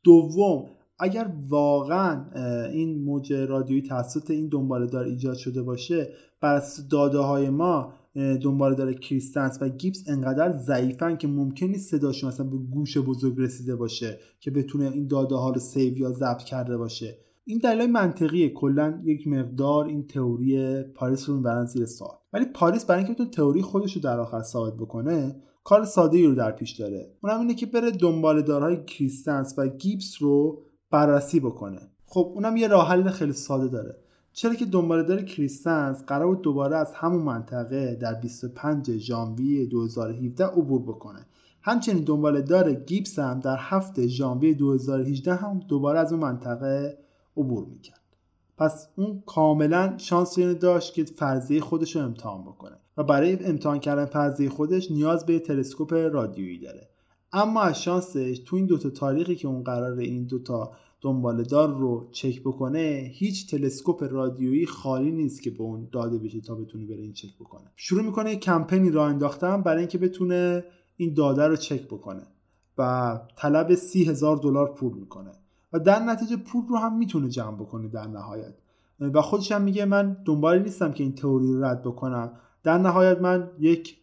دوم 0.05 0.65
اگر 0.99 1.33
واقعا 1.49 2.25
این 2.69 3.05
موج 3.05 3.33
رادیویی 3.33 3.83
توسط 3.83 4.31
این 4.31 4.49
دنبالدار 4.49 5.05
ایجاد 5.05 5.37
شده 5.37 5.63
باشه 5.63 6.09
بر 6.41 6.55
اساس 6.55 6.89
داده 6.89 7.19
های 7.19 7.51
ما 7.51 7.93
دنبالدار 8.15 8.93
کریستنسن 8.93 9.59
و 9.61 9.69
گیبس 9.69 10.05
انقدر 10.09 10.53
ضعیفن 10.53 11.17
که 11.17 11.29
ممکن 11.29 11.67
نیست 11.67 11.91
صداشون 11.91 12.29
اصلا 12.29 12.47
به 12.47 12.57
گوش 12.57 12.99
بزرگ 12.99 13.35
رسیده 13.39 13.77
باشه 13.77 14.19
که 14.41 14.51
بتونه 14.51 14.91
این 14.91 15.07
داده 15.07 15.35
ها 15.35 15.51
رو 15.51 15.61
save 15.61 15.99
یا 15.99 16.11
ضبط 16.11 16.43
کرده 16.43 16.77
باشه. 16.77 17.19
این 17.45 17.59
دلیل 17.59 17.91
منطقیه. 17.91 18.49
کلا 18.49 19.01
یک 19.05 19.29
مقدار 19.29 19.87
این 19.87 20.07
تئوری 20.07 20.83
پاریس 20.83 21.29
رو 21.29 21.41
بردن 21.41 21.65
زیر 21.65 21.87
سوال. 21.87 22.17
ولی 22.33 22.45
پاریس 22.45 22.85
برای 22.85 22.99
اینکه 22.99 23.13
بتونه 23.15 23.31
تئوری 23.31 23.63
خودش 23.63 23.97
رو 23.97 24.03
در 24.03 24.21
آخر 24.21 24.43
ثابت 24.43 24.75
بکنه 24.75 25.43
کار 25.65 25.85
ساده 25.85 26.19
ای 26.19 26.27
رو 26.27 26.35
در 26.35 26.53
پیش 26.53 26.71
داره. 26.71 27.17
اونم 27.23 27.41
اینه 27.41 27.55
که 27.55 27.67
بره 27.67 27.91
دنبالدارهای 27.91 28.85
کریستنسن 28.85 29.55
و 29.59 29.69
گیبس 29.69 30.23
رو 30.23 30.63
بررسی 30.91 31.41
بکنه. 31.41 31.81
خب 32.07 32.33
اونم 32.35 32.57
یه 32.57 32.69
راه 32.69 32.89
حل 32.89 33.11
خیلی 33.11 33.33
ساده 33.33 33.69
داره. 33.69 33.97
چرا 34.33 34.55
که 34.55 34.65
دنبالدار 34.65 35.23
کریستنسن 35.23 36.05
قرار 36.05 36.27
بود 36.27 36.43
دوباره 36.43 36.77
از 36.77 36.93
همون 36.95 37.23
منطقه 37.23 37.95
در 37.95 38.15
25 38.15 38.97
ژانویه 38.97 39.67
2017 39.67 40.45
عبور 40.45 40.83
بکنه؟ 40.83 41.27
همچنین 41.63 42.05
دنبالدار 42.05 42.73
گیبس 42.73 43.19
هم 43.19 43.41
در 43.41 43.57
7 43.59 44.07
ژانویه 44.07 44.55
2018 44.55 45.35
هم 45.35 45.61
دوباره 45.69 45.99
از 45.99 46.13
اون 46.13 46.23
منطقه 46.23 46.99
عبور 47.37 47.65
می‌کرد. 47.65 48.01
پس 48.59 48.89
اون 48.97 49.23
کاملا 49.27 49.95
شانس 49.97 50.39
اینو 50.39 50.55
داشت 50.55 50.95
که 50.95 51.05
فرضیه 51.05 51.61
خودش 51.61 51.97
رو 51.97 52.03
امتحان 52.03 52.43
بکنه 52.43 52.77
و 52.97 53.05
برای 53.05 53.45
امتحان 53.45 53.81
کردن 53.81 54.05
فرضیه 54.05 54.49
خودش 54.51 54.91
نیاز 54.91 55.27
به 55.27 55.39
تلسکوپ 55.39 55.93
رادیویی 55.93 56.59
داره. 56.59 56.89
اما 57.33 57.61
از 57.61 57.83
شانسش 57.83 58.39
تو 58.47 58.57
این 58.57 58.67
دوتا 58.67 58.91
تاریخی 58.91 59.37
که 59.37 59.49
اون 59.49 59.63
قرار 59.63 59.99
این 59.99 60.25
دوتا 60.25 60.73
دنبالدار 61.01 61.79
رو 61.79 62.09
چک 62.13 62.41
بکنه 62.41 63.11
هیچ 63.15 63.51
تلسکوپ 63.51 64.05
رادیویی 64.11 64.67
خالی 64.67 65.11
نیست 65.11 65.43
که 65.43 65.51
به 65.51 65.63
اون 65.63 65.89
داده 65.93 66.19
بشه 66.19 66.41
تا 66.41 66.55
بتونه 66.55 66.87
بره 66.87 67.03
این 67.03 67.13
چک 67.13 67.37
بکنه. 67.37 67.73
شروع 67.77 68.03
می‌کنه 68.03 68.33
یک 68.33 68.41
کمپینی 68.41 68.91
را 68.91 69.07
انداختن 69.07 69.63
برای 69.63 69.79
اینکه 69.79 69.99
بتونه 69.99 70.65
این 70.97 71.15
داده 71.15 71.47
رو 71.47 71.57
چک 71.57 71.87
بکنه 71.87 72.23
و 72.79 73.21
طلب 73.37 73.75
سی 73.75 74.05
هزار 74.05 74.37
دلار 74.37 74.75
پول 74.75 74.93
می‌کنه 74.99 75.31
و 75.73 75.79
در 75.79 76.03
نتیجه 76.03 76.37
پول 76.37 76.67
رو 76.69 76.77
هم 76.77 76.99
می‌تونه 76.99 77.29
جمع 77.29 77.57
بکنه 77.57 77.89
در 77.89 78.07
نهایت. 78.07 78.55
و 79.01 79.23
خودش 79.23 79.53
هم 79.53 79.63
میگه 79.63 79.85
من 79.85 80.17
دنبال 80.25 80.63
نیستم 80.63 80.93
که 80.93 81.05
این 81.05 81.15
تئوری 81.15 81.53
رو 81.53 81.65
رد 81.65 81.83
بکنم. 81.83 82.33
در 82.63 82.79
نهایت 82.79 83.21
من 83.21 83.51
یک 83.59 83.97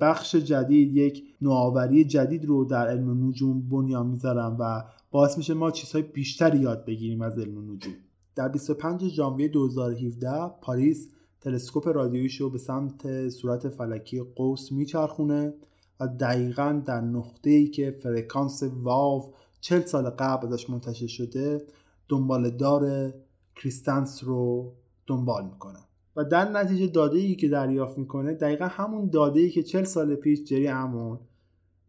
بخش 0.00 0.36
جدید 0.36 0.96
یک 0.96 1.24
نوآوری 1.40 2.04
جدید 2.04 2.44
رو 2.44 2.64
در 2.64 2.88
علم 2.88 3.28
نجوم 3.28 3.68
بنیان 3.68 4.06
می‌ذارم 4.06 4.56
و 4.58 4.84
باعث 5.10 5.38
میشه 5.38 5.54
ما 5.54 5.70
چیزهای 5.70 6.02
بیشتری 6.02 6.58
یاد 6.58 6.84
بگیریم 6.84 7.22
از 7.22 7.38
علم 7.38 7.72
نجوم. 7.72 7.94
در 8.34 8.48
25 8.48 9.08
ژانویه 9.08 9.48
2017 9.48 10.48
پاریس 10.60 11.08
تلسکوپ 11.40 11.88
رادیویش 11.88 12.40
رو 12.40 12.50
به 12.50 12.58
سمت 12.58 13.28
صورت 13.28 13.68
فلکی 13.68 14.20
قوس 14.20 14.72
میچرخونه 14.72 15.54
و 16.00 16.08
دقیقا 16.08 16.82
در 16.86 17.00
نقطه 17.00 17.50
ای 17.50 17.66
که 17.68 17.98
فرکانس 18.02 18.62
Wow 18.62 19.34
40 19.60 19.80
سال 19.80 20.10
قبل 20.10 20.46
ازش 20.46 20.70
منتشر 20.70 21.06
شده 21.06 21.66
دنبال 22.08 22.50
دار 22.50 23.12
کریستنسن 23.56 24.24
رو 24.24 24.72
دنبال 25.06 25.44
می‌کنه. 25.44 25.78
و 26.16 26.24
در 26.24 26.50
نتیجه 26.50 26.86
داده 26.86 27.18
ای 27.18 27.34
که 27.34 27.48
دریافت 27.48 27.98
می‌کنه 27.98 28.34
دقیقا 28.34 28.66
همون 28.66 29.10
داده 29.10 29.40
ای 29.40 29.50
که 29.50 29.62
40 29.62 29.84
سال 29.84 30.14
پیش 30.14 30.44
جری 30.44 30.68
امون 30.68 31.18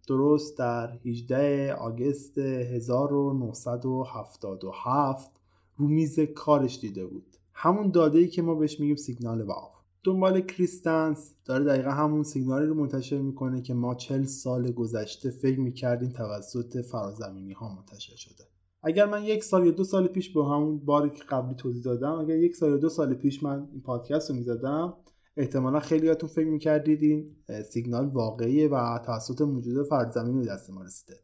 درست 0.07 0.57
در 0.57 0.97
18 1.05 1.73
August 1.73 2.37
1977 2.37 5.31
رو 5.77 5.87
میز 5.87 6.19
کارش 6.19 6.79
دیده 6.79 7.05
بود. 7.05 7.37
همون 7.53 7.91
داده 7.91 8.19
ای 8.19 8.27
که 8.27 8.41
ما 8.41 8.55
بهش 8.55 8.79
میگیم 8.79 8.95
سیگنال 8.95 9.41
Wow. 9.41 9.69
دنبال 10.03 10.41
کریستنس 10.41 11.33
داره 11.45 11.65
دقیقا 11.65 11.91
همون 11.91 12.23
سیگنالی 12.23 12.65
رو 12.65 12.75
منتشر 12.75 13.17
می‌کنه 13.17 13.61
که 13.61 13.73
ما 13.73 13.95
40 13.95 14.23
سال 14.23 14.71
گذشته 14.71 15.29
فکر 15.29 15.59
می‌کردیم 15.59 16.09
توسط 16.09 16.77
فرازمینی 16.77 17.53
ها 17.53 17.75
منتشر 17.75 18.15
شده. 18.15 18.43
اگر 18.83 19.05
من 19.05 19.23
یک 19.23 19.43
سال 19.43 19.65
یا 19.65 19.71
دو 19.71 19.83
سال 19.83 20.07
پیش 20.07 20.33
با 20.33 20.55
همون 20.55 20.85
باری 20.85 21.09
که 21.09 21.23
قبلی 21.23 21.55
توضیح 21.55 21.83
دادم 21.83 22.11
اگر 22.11 22.37
یک 22.37 22.55
سال 22.55 22.69
یا 22.69 22.77
دو 22.77 22.89
سال 22.89 23.13
پیش 23.13 23.43
من 23.43 23.67
این 23.71 23.81
پادکست 23.81 24.29
رو 24.29 24.35
می‌زدم 24.35 24.93
احتمالا 25.37 25.79
خیلیاتون 25.79 26.29
فکر 26.29 26.47
می‌کردید 26.47 27.03
این 27.03 27.35
سیگنال 27.63 28.05
واقعیه 28.05 28.67
و 28.67 28.99
توسط 29.05 29.41
موجود 29.41 29.87
فرزمین 29.87 30.39
به 30.39 30.45
دست 30.45 30.69
ما 30.69 30.83
رسیده. 30.83 31.19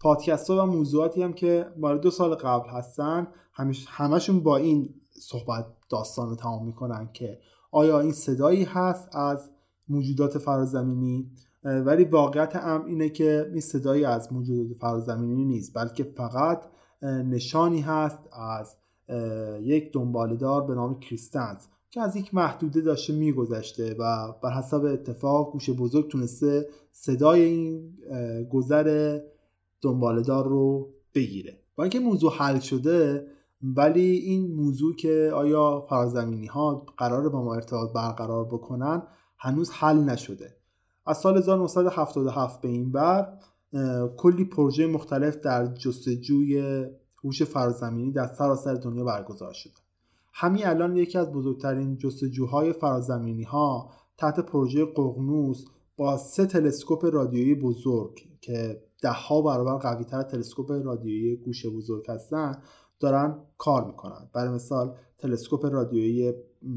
پادکست 0.00 0.50
ها 0.50 0.62
و 0.62 0.66
موضوعاتی 0.66 1.22
هم 1.22 1.32
که 1.32 1.66
مال 1.76 1.98
دو 1.98 2.10
سال 2.10 2.34
قبل 2.34 2.68
هستن 2.68 3.28
همشون 3.88 4.40
با 4.40 4.56
این 4.56 4.94
صحبت 5.10 5.66
داستان 5.90 6.28
رو 6.28 6.36
تمام 6.36 6.66
می‌کنن 6.66 7.08
که 7.12 7.38
آیا 7.70 8.00
این 8.00 8.12
صدایی 8.12 8.64
هست 8.64 9.16
از 9.16 9.50
موجودات 9.88 10.38
فرازمینی 10.38 11.30
ولی 11.64 12.04
واقعیت 12.04 12.56
هم 12.56 12.84
اینه 12.84 13.08
که 13.08 13.48
این 13.50 13.60
صدایی 13.60 14.04
از 14.04 14.32
موجودات 14.32 14.78
فرازمینی 14.78 15.44
نیست 15.44 15.74
بلکه 15.74 16.04
فقط 16.04 16.62
نشانی 17.02 17.80
هست 17.80 18.18
از 18.32 18.76
یک 19.62 19.92
دنبالدار 19.92 20.66
به 20.66 20.74
نام 20.74 21.00
کریستنس 21.00 21.68
که 21.90 22.00
از 22.00 22.16
یک 22.16 22.34
محدوده 22.34 22.80
داشته 22.80 23.12
میگذشته 23.12 23.94
و 23.98 24.32
بر 24.42 24.50
حسب 24.50 24.84
اتفاق 24.84 25.52
گوش 25.52 25.70
بزرگ 25.70 26.08
تونسته 26.08 26.68
صدای 26.92 27.42
این 27.42 27.98
گذر 28.52 29.18
دنبالدار 29.80 30.48
رو 30.48 30.88
بگیره. 31.14 31.60
با 31.76 31.84
اینکه 31.84 32.00
موضوع 32.00 32.32
حل 32.32 32.58
شده 32.58 33.26
ولی 33.62 34.10
این 34.10 34.54
موضوع 34.54 34.96
که 34.96 35.32
آیا 35.34 35.80
فرازمینی 35.80 36.46
ها 36.46 36.86
قرار 36.96 37.28
با 37.28 37.42
ما 37.42 37.54
ارتباط 37.54 37.92
برقرار 37.92 38.44
بکنن 38.44 39.02
هنوز 39.38 39.70
حل 39.70 39.96
نشده. 39.96 40.56
از 41.06 41.18
سال 41.18 41.36
1977 41.36 42.60
به 42.60 42.68
این 42.68 42.92
بر 42.92 43.32
کلی 44.16 44.44
پروژه 44.44 44.86
مختلف 44.86 45.36
در 45.36 45.66
جستجوی 45.66 46.84
هوش 47.24 47.42
فرازمینی 47.42 48.12
در 48.12 48.26
سراسر 48.26 48.74
دنیا 48.74 49.04
برگزار 49.04 49.52
شده. 49.52 49.72
همین 50.32 50.66
الان 50.66 50.96
یکی 50.96 51.18
از 51.18 51.32
بزرگترین 51.32 51.96
جستجوهای 51.96 52.72
فرازمینی 52.72 53.42
ها 53.42 53.90
تحت 54.18 54.40
پروژه 54.40 54.84
ققنوس 54.84 55.64
با 55.96 56.16
سه 56.16 56.46
تلسکوپ 56.46 57.04
رادیویی 57.04 57.54
بزرگ 57.54 58.20
که 58.40 58.82
ده 59.02 59.10
ها 59.10 59.42
برابر 59.42 59.76
قوی 59.76 60.04
تر 60.04 60.22
تلسکوپ 60.22 60.70
رادیویی 60.70 61.36
گوش 61.36 61.66
بزرگ 61.66 62.10
هستن 62.10 62.62
دارن 63.00 63.38
کار 63.58 63.84
می‌کنن. 63.84 64.28
برای 64.32 64.54
مثال 64.54 64.96
تلسکوپ 65.18 65.64
رادیویی 65.64 66.32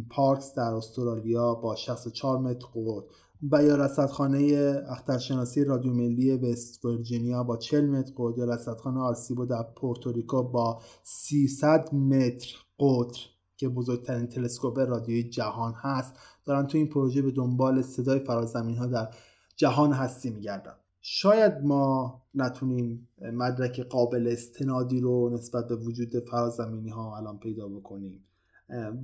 پارکس 0.10 0.54
در 0.56 0.74
استرالیا 0.74 1.54
با 1.54 1.76
64 1.76 2.38
متر 2.38 2.68
قوت 2.74 3.04
و 3.52 3.64
یا 3.64 3.76
رصدخانه 3.76 4.74
اخترشناسی 4.88 5.64
رادیو 5.64 5.94
ملی 5.94 6.32
وست 6.32 6.86
ورجینیا 6.86 7.44
با 7.44 7.58
40 7.58 7.86
متر 7.86 8.14
قطر 8.18 8.38
یا 8.38 8.46
رصدخانه 8.46 9.00
آرسیبو 9.00 9.46
در 9.46 9.64
پورتوریکو 9.76 10.44
با 10.44 10.82
300 11.04 11.94
متر 11.94 12.56
قطر 12.80 13.20
که 13.58 13.70
بزرگترین 13.70 14.28
تلسکوپ 14.28 14.80
رادیویی 14.80 15.30
جهان 15.30 15.74
هست 15.78 16.14
دارن 16.46 16.68
تو 16.68 16.78
این 16.78 16.88
پروژه 16.88 17.22
به 17.22 17.32
دنبال 17.32 17.82
صدای 17.82 18.20
فرازمین 18.20 18.78
ها 18.78 18.86
در 18.86 19.08
جهان 19.56 19.92
هستی 19.92 20.30
میگردن. 20.30 20.74
شاید 21.02 21.54
ما 21.64 22.22
نتونیم 22.36 23.08
مدرک 23.34 23.80
قابل 23.80 24.28
استنادی 24.32 25.00
رو 25.00 25.30
نسبت 25.34 25.68
به 25.68 25.76
وجود 25.76 26.20
فرازمینی 26.32 26.90
ها 26.90 27.18
الان 27.18 27.40
پیدا 27.40 27.68
بکنیم. 27.68 28.26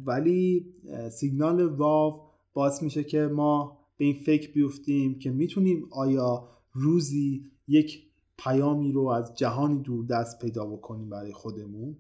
ولی 0.06 0.66
سیگنال 1.12 1.66
واو 1.66 2.22
باعث 2.54 2.84
میشه 2.84 3.04
که 3.04 3.20
ما 3.20 3.78
به 3.98 4.06
این 4.06 4.16
فکر 4.26 4.54
بیفتیم 4.54 5.20
که 5.20 5.32
می‌تونیم 5.32 5.88
آیا 5.92 6.50
روزی 6.74 7.52
یک 7.68 8.08
پیامی 8.38 8.92
رو 8.92 9.08
از 9.08 9.34
جهانی 9.36 9.80
دور 9.80 10.06
دست 10.06 10.40
پیدا 10.40 10.66
بکنیم 10.66 11.10
برای 11.10 11.34
خودمون؟ 11.34 11.98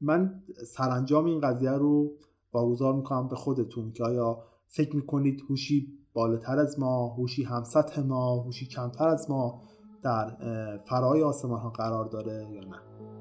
من 0.00 0.42
سرانجام 0.66 1.24
این 1.24 1.40
قضیه 1.40 1.70
رو 1.70 2.12
واگذار 2.52 2.94
می‌کنم 2.94 3.28
به 3.28 3.36
خودتون 3.36 3.92
که 3.92 4.04
آیا 4.04 4.42
فکر 4.66 4.96
می‌کنید 4.96 5.42
هوشی 5.48 5.98
بالاتر 6.12 6.58
از 6.58 6.78
ما 6.78 7.06
هوشی 7.08 7.42
هم 7.42 7.64
سطح 7.64 8.02
ما 8.02 8.36
هوشی 8.36 8.66
کمتر 8.66 9.08
از 9.08 9.30
ما 9.30 9.62
در 10.02 10.36
فرای 10.88 11.22
آسمان 11.22 11.60
ها 11.60 11.70
قرار 11.70 12.04
داره 12.04 12.48
یا 12.52 12.60
نه؟ 12.60 13.15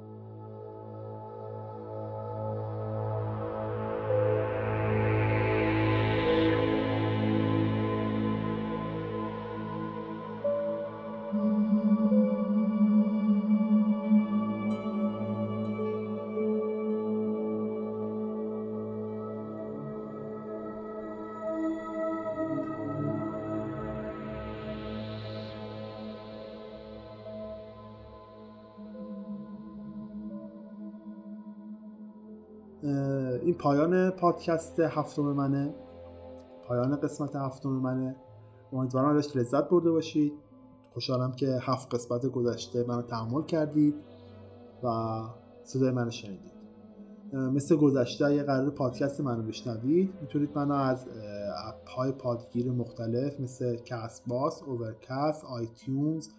این 33.41 33.53
پایان 33.53 34.09
پادکست 34.09 34.79
هفتم 34.79 35.23
منه. 35.23 35.75
پایان 36.67 36.95
قسمت 36.95 37.35
هفتم 37.35 37.69
منه. 37.69 38.15
امیدوارم 38.73 39.17
ازش 39.17 39.35
لذت 39.37 39.69
برده 39.69 39.91
باشید. 39.91 40.33
خوشحالم 40.93 41.31
که 41.31 41.57
هفت 41.61 41.93
قسمت 41.95 42.25
گذشته 42.25 42.85
منو 42.87 43.01
تحمل 43.01 43.43
کردید 43.43 43.95
و 44.83 45.19
صدای 45.63 45.91
منو 45.91 46.11
شنیدید. 46.11 46.55
مثل 47.33 47.75
گذشته 47.75 48.25
اگه 48.25 48.43
قراره 48.43 48.69
پادکست 48.69 49.21
منو 49.21 49.43
بشنوید 49.43 50.13
می‌تونید 50.21 50.49
منو 50.55 50.73
از 50.73 51.07
اپ 51.67 51.89
های 51.89 52.11
پادگیر 52.11 52.71
مختلف 52.71 53.39
مثل 53.39 53.75
Castbox، 53.75 54.63
Overcast، 54.63 55.45
iTunes 55.45 56.29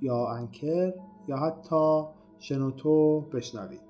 یا 0.00 0.28
Anchor 0.28 0.94
یا 1.28 1.36
حتی 1.36 2.02
شنوتو 2.38 3.20
بشنوید. 3.20 3.87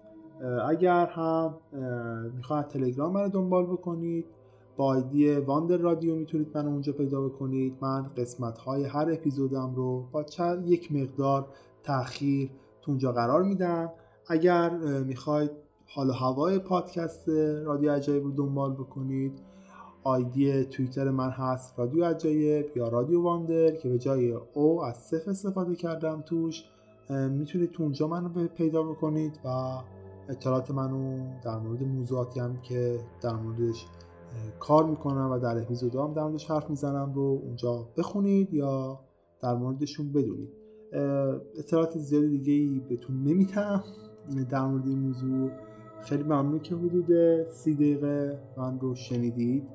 اگر 0.69 1.07
هم 1.07 1.55
می‌خواید 2.37 2.69
تلگرام 2.69 3.13
منو 3.13 3.29
دنبال 3.29 3.67
بکنید 3.67 4.25
با 4.77 4.85
آیدی 4.85 5.37
واندر 5.37 5.77
رادیو 5.77 6.15
می‌تونید 6.15 6.49
من 6.55 6.67
اونجا 6.67 6.93
پیدا 6.93 7.21
بکنید. 7.21 7.77
من 7.81 8.07
قسمت 8.17 8.59
های 8.59 8.85
هر 8.85 9.13
اپیزودم 9.13 9.75
رو 9.75 10.05
با 10.13 10.23
چند 10.23 10.69
یک 10.69 10.93
مقدار 10.93 11.47
تاخیر 11.83 12.51
تو 12.83 12.91
اونجا 12.91 13.13
قرار 13.13 13.43
میدم. 13.43 13.93
اگر 14.27 14.71
می‌خواید 15.07 15.51
حال 15.87 16.11
و 16.11 16.13
هوای 16.13 16.59
پادکست 16.59 17.29
رادیو 17.65 17.93
عجایب 17.93 18.25
رو 18.25 18.31
دنبال 18.31 18.73
بکنید 18.73 19.33
آیدی 20.05 20.65
توییتر 20.65 21.11
من 21.11 21.31
هست 21.31 21.79
رادیو 21.79 22.05
عجایب 22.05 22.77
یا 22.77 22.89
رادیو 22.89 23.23
واندر 23.23 23.71
که 23.71 23.89
به 23.89 23.99
جای 23.99 24.33
او 24.55 24.85
از 24.85 24.97
صفر 24.97 25.31
استفاده 25.31 25.75
کردم 25.75 26.23
توش 26.27 26.65
می‌تونید 27.11 27.71
تو 27.71 27.83
اونجا 27.83 28.09
منو 28.09 28.49
پیدا 28.49 28.83
بکنید 28.83 29.41
و 29.45 29.49
اطلاعات 30.29 30.71
منو 30.71 31.31
در 31.45 31.59
مورد 31.59 31.83
موضوعاتی 31.83 32.41
هم 32.41 32.61
که 32.63 33.01
در 33.21 33.37
موردش 33.37 33.87
کار 34.59 34.87
می‌کنم 34.87 35.31
و 35.31 35.39
در 35.39 35.59
اپیزود 35.59 35.97
هم 35.97 36.13
در 36.13 36.23
موردش 36.23 36.51
حرف 36.51 36.71
می‌زنم 36.71 37.13
رو 37.15 37.41
اونجا 37.45 37.89
بخونید 37.97 38.55
یا 38.55 39.01
در 39.41 39.55
موردشون 39.55 40.13
بدونید. 40.13 40.49
اطلاعات 41.59 41.99
زیاد 41.99 42.25
دیگه 42.25 42.53
ای 42.53 42.81
بهتون 42.89 43.23
نمیتم 43.23 43.85
در 44.51 44.67
مورد 44.67 44.87
این 44.87 44.99
موضوع 44.99 45.51
خیلی 46.01 46.23
ممنون 46.23 46.61
که 46.61 46.75
حدود 46.75 47.07
سی 47.49 47.75
دقیقه 47.75 48.39
من 48.57 48.81
رو 48.81 48.95
شنیدید 48.95 49.69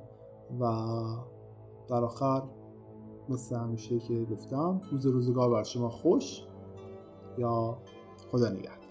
و 0.59 0.65
در 1.89 2.03
آخر 2.03 2.41
مثل 3.29 3.55
همیشه 3.55 3.99
که 3.99 4.23
گفتم 4.31 4.81
روز 4.91 5.05
روزگار 5.05 5.49
بر 5.49 5.63
شما 5.63 5.89
خوش 5.89 6.41
یا 7.37 7.77
خدا 8.31 8.49
نگهدار. 8.49 8.82